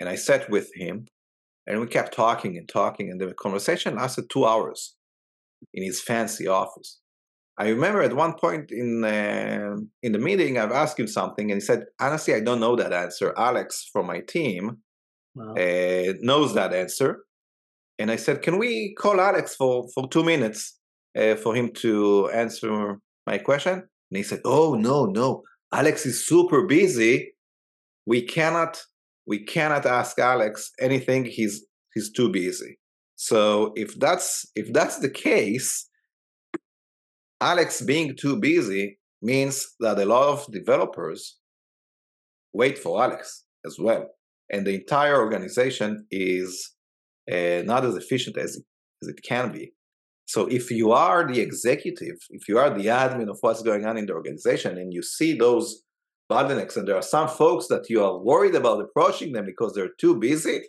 And 0.00 0.08
I 0.08 0.16
sat 0.16 0.50
with 0.50 0.70
him 0.74 1.06
and 1.66 1.80
we 1.80 1.86
kept 1.86 2.14
talking 2.14 2.56
and 2.56 2.68
talking, 2.68 3.10
and 3.10 3.20
the 3.20 3.34
conversation 3.34 3.96
lasted 3.96 4.30
two 4.30 4.44
hours 4.44 4.94
in 5.74 5.82
his 5.82 6.00
fancy 6.00 6.46
office. 6.46 7.00
I 7.58 7.68
remember 7.68 8.02
at 8.02 8.14
one 8.14 8.34
point 8.34 8.70
in 8.70 9.02
uh, 9.04 9.76
in 10.02 10.12
the 10.12 10.18
meeting, 10.18 10.58
I've 10.58 10.72
asked 10.72 11.00
him 11.00 11.06
something, 11.06 11.50
and 11.50 11.60
he 11.60 11.64
said, 11.64 11.86
"Honestly, 11.98 12.34
I 12.34 12.40
don't 12.40 12.60
know 12.60 12.76
that 12.76 12.92
answer. 12.92 13.34
Alex 13.36 13.88
from 13.90 14.06
my 14.06 14.20
team 14.20 14.78
wow. 15.34 15.54
uh, 15.54 16.12
knows 16.20 16.54
that 16.54 16.74
answer." 16.74 17.24
And 17.98 18.10
I 18.10 18.16
said, 18.16 18.42
"Can 18.42 18.58
we 18.58 18.94
call 18.98 19.20
Alex 19.20 19.56
for 19.56 19.88
for 19.94 20.06
two 20.08 20.22
minutes 20.22 20.78
uh, 21.18 21.36
for 21.36 21.54
him 21.54 21.72
to 21.76 22.28
answer 22.28 22.98
my 23.26 23.38
question?" 23.38 23.72
And 23.72 24.16
he 24.16 24.22
said, 24.22 24.40
"Oh 24.44 24.74
no, 24.74 25.06
no, 25.06 25.42
Alex 25.72 26.04
is 26.04 26.26
super 26.26 26.66
busy. 26.66 27.32
We 28.04 28.20
cannot 28.22 28.82
we 29.26 29.44
cannot 29.44 29.86
ask 29.86 30.18
Alex 30.18 30.70
anything. 30.80 31.24
He's 31.24 31.64
he's 31.94 32.10
too 32.10 32.30
busy. 32.30 32.78
So 33.16 33.72
if 33.76 33.98
that's 33.98 34.46
if 34.54 34.72
that's 34.72 34.98
the 34.98 35.10
case, 35.10 35.88
Alex 37.40 37.82
being 37.82 38.16
too 38.16 38.36
busy 38.36 38.98
means 39.22 39.74
that 39.80 39.98
a 39.98 40.04
lot 40.04 40.28
of 40.28 40.52
developers 40.52 41.38
wait 42.52 42.78
for 42.78 43.02
Alex 43.02 43.44
as 43.64 43.76
well, 43.78 44.06
and 44.50 44.66
the 44.66 44.74
entire 44.74 45.18
organization 45.18 46.06
is 46.10 46.72
uh, 47.30 47.62
not 47.64 47.84
as 47.84 47.96
efficient 47.96 48.38
as 48.38 48.56
it, 48.56 48.64
as 49.02 49.08
it 49.08 49.20
can 49.22 49.50
be. 49.50 49.72
So 50.26 50.46
if 50.46 50.70
you 50.70 50.92
are 50.92 51.26
the 51.26 51.40
executive, 51.40 52.16
if 52.30 52.48
you 52.48 52.58
are 52.58 52.70
the 52.70 52.86
admin 52.86 53.30
of 53.30 53.38
what's 53.40 53.62
going 53.62 53.86
on 53.86 53.96
in 53.96 54.06
the 54.06 54.12
organization, 54.12 54.76
and 54.76 54.92
you 54.92 55.02
see 55.02 55.34
those 55.34 55.82
bottlenecks 56.30 56.76
and 56.76 56.86
there 56.88 56.96
are 56.96 57.02
some 57.02 57.28
folks 57.28 57.68
that 57.68 57.88
you 57.88 58.02
are 58.04 58.18
worried 58.18 58.54
about 58.54 58.80
approaching 58.80 59.32
them 59.32 59.46
because 59.46 59.72
they're 59.72 59.94
too 59.98 60.16
busy 60.16 60.60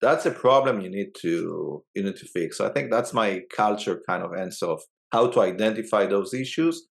that's 0.00 0.26
a 0.26 0.30
problem 0.30 0.80
you 0.80 0.90
need 0.90 1.14
to 1.14 1.84
you 1.94 2.02
need 2.02 2.16
to 2.16 2.26
fix. 2.26 2.58
So 2.58 2.66
i 2.66 2.72
think 2.72 2.90
that's 2.90 3.12
my 3.12 3.42
culture 3.54 4.02
kind 4.08 4.22
of 4.22 4.34
answer 4.34 4.66
of 4.66 4.82
how 5.12 5.28
to 5.28 5.40
identify 5.40 6.06
those 6.06 6.34
issues 6.34 6.86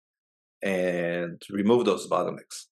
and 0.62 1.42
remove 1.50 1.86
those 1.86 2.08
bottlenecks 2.08 2.66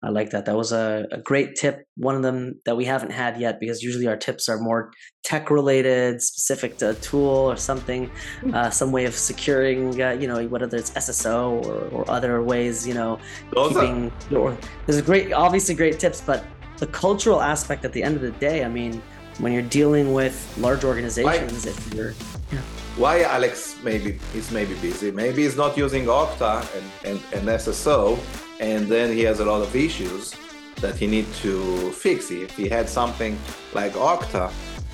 I 0.00 0.10
like 0.10 0.30
that. 0.30 0.46
That 0.46 0.56
was 0.56 0.70
a, 0.70 1.06
a 1.10 1.18
great 1.18 1.56
tip. 1.56 1.84
One 1.96 2.14
of 2.14 2.22
them 2.22 2.60
that 2.66 2.76
we 2.76 2.84
haven't 2.84 3.10
had 3.10 3.40
yet 3.40 3.58
because 3.58 3.82
usually 3.82 4.06
our 4.06 4.16
tips 4.16 4.48
are 4.48 4.58
more 4.58 4.92
tech 5.24 5.50
related, 5.50 6.22
specific 6.22 6.78
to 6.78 6.90
a 6.90 6.94
tool 6.94 7.50
or 7.50 7.56
something, 7.56 8.08
hmm. 8.40 8.54
uh, 8.54 8.70
some 8.70 8.92
way 8.92 9.06
of 9.06 9.14
securing, 9.14 10.00
uh, 10.00 10.12
you 10.12 10.28
know, 10.28 10.46
whether 10.46 10.64
it's 10.76 10.92
SSO 10.92 11.64
or, 11.66 11.88
or 11.88 12.10
other 12.10 12.42
ways, 12.42 12.86
you 12.86 12.94
know, 12.94 13.18
Those 13.52 13.72
keeping. 13.72 14.12
Are- 14.36 14.56
there's 14.86 14.98
a 14.98 15.02
great, 15.02 15.32
obviously 15.32 15.74
great 15.74 15.98
tips, 15.98 16.20
but 16.20 16.44
the 16.76 16.86
cultural 16.86 17.42
aspect 17.42 17.84
at 17.84 17.92
the 17.92 18.02
end 18.02 18.14
of 18.14 18.22
the 18.22 18.30
day, 18.32 18.64
I 18.64 18.68
mean, 18.68 19.02
when 19.38 19.52
you're 19.52 19.62
dealing 19.62 20.12
with 20.12 20.36
large 20.58 20.84
organizations, 20.84 21.64
why, 21.64 21.72
if 21.72 21.94
you're. 21.94 22.14
Yeah. 22.52 22.60
Why 22.96 23.22
Alex 23.22 23.76
maybe 23.82 24.18
is 24.34 24.50
maybe 24.50 24.74
busy? 24.74 25.10
Maybe 25.10 25.42
he's 25.42 25.56
not 25.56 25.76
using 25.76 26.06
Okta 26.06 26.66
and, 26.76 26.86
and, 27.04 27.22
and 27.32 27.48
SSO 27.48 28.18
and 28.60 28.86
then 28.88 29.12
he 29.12 29.22
has 29.22 29.40
a 29.40 29.44
lot 29.44 29.62
of 29.62 29.74
issues 29.74 30.34
that 30.80 30.96
he 30.96 31.06
need 31.06 31.26
to 31.34 31.90
fix. 31.92 32.30
If 32.30 32.56
he 32.56 32.68
had 32.68 32.88
something 32.88 33.38
like 33.74 33.92
Okta, 33.92 34.50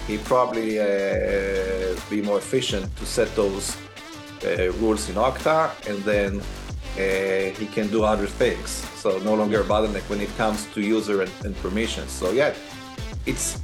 he 0.06 0.18
probably 0.18 0.80
uh, 0.80 0.84
be 2.10 2.22
more 2.22 2.38
efficient 2.38 2.94
to 2.96 3.06
set 3.06 3.34
those 3.34 3.76
uh, 4.44 4.72
rules 4.72 5.08
in 5.08 5.16
Okta, 5.16 5.70
and 5.88 6.02
then 6.04 6.40
uh, 6.40 7.58
he 7.58 7.66
can 7.66 7.88
do 7.88 8.04
other 8.04 8.26
things. 8.26 8.70
So 8.96 9.18
no 9.18 9.34
longer 9.34 9.60
a 9.60 9.64
bottleneck 9.64 10.08
when 10.08 10.20
it 10.20 10.34
comes 10.36 10.66
to 10.74 10.80
user 10.80 11.22
and, 11.22 11.32
and 11.44 11.56
permissions. 11.56 12.10
So 12.10 12.32
yeah, 12.32 12.54
it's 13.26 13.60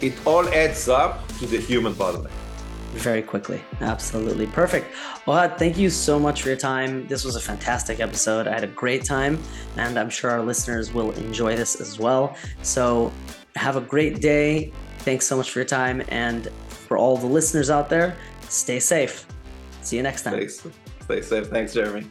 it 0.00 0.14
all 0.26 0.46
adds 0.48 0.88
up 0.88 1.26
to 1.38 1.46
the 1.46 1.58
human 1.58 1.94
bottleneck 1.94 2.43
very 2.94 3.22
quickly. 3.22 3.62
Absolutely. 3.80 4.46
Perfect. 4.46 4.92
Ohad, 5.26 5.58
thank 5.58 5.76
you 5.76 5.90
so 5.90 6.18
much 6.18 6.42
for 6.42 6.48
your 6.48 6.56
time. 6.56 7.06
This 7.06 7.24
was 7.24 7.36
a 7.36 7.40
fantastic 7.40 8.00
episode. 8.00 8.46
I 8.46 8.54
had 8.54 8.64
a 8.64 8.68
great 8.68 9.04
time, 9.04 9.38
and 9.76 9.98
I'm 9.98 10.10
sure 10.10 10.30
our 10.30 10.42
listeners 10.42 10.92
will 10.92 11.12
enjoy 11.12 11.56
this 11.56 11.80
as 11.80 11.98
well. 11.98 12.36
So, 12.62 13.12
have 13.56 13.76
a 13.76 13.80
great 13.80 14.20
day. 14.20 14.72
Thanks 14.98 15.26
so 15.26 15.36
much 15.36 15.50
for 15.50 15.58
your 15.60 15.66
time. 15.66 16.02
And 16.08 16.48
for 16.68 16.96
all 16.96 17.16
the 17.16 17.26
listeners 17.26 17.70
out 17.70 17.88
there, 17.88 18.16
stay 18.48 18.80
safe. 18.80 19.26
See 19.82 19.96
you 19.96 20.02
next 20.02 20.22
time. 20.22 20.48
Stay, 20.48 20.70
stay 21.00 21.22
safe. 21.22 21.46
Thanks, 21.48 21.74
Jeremy. 21.74 22.10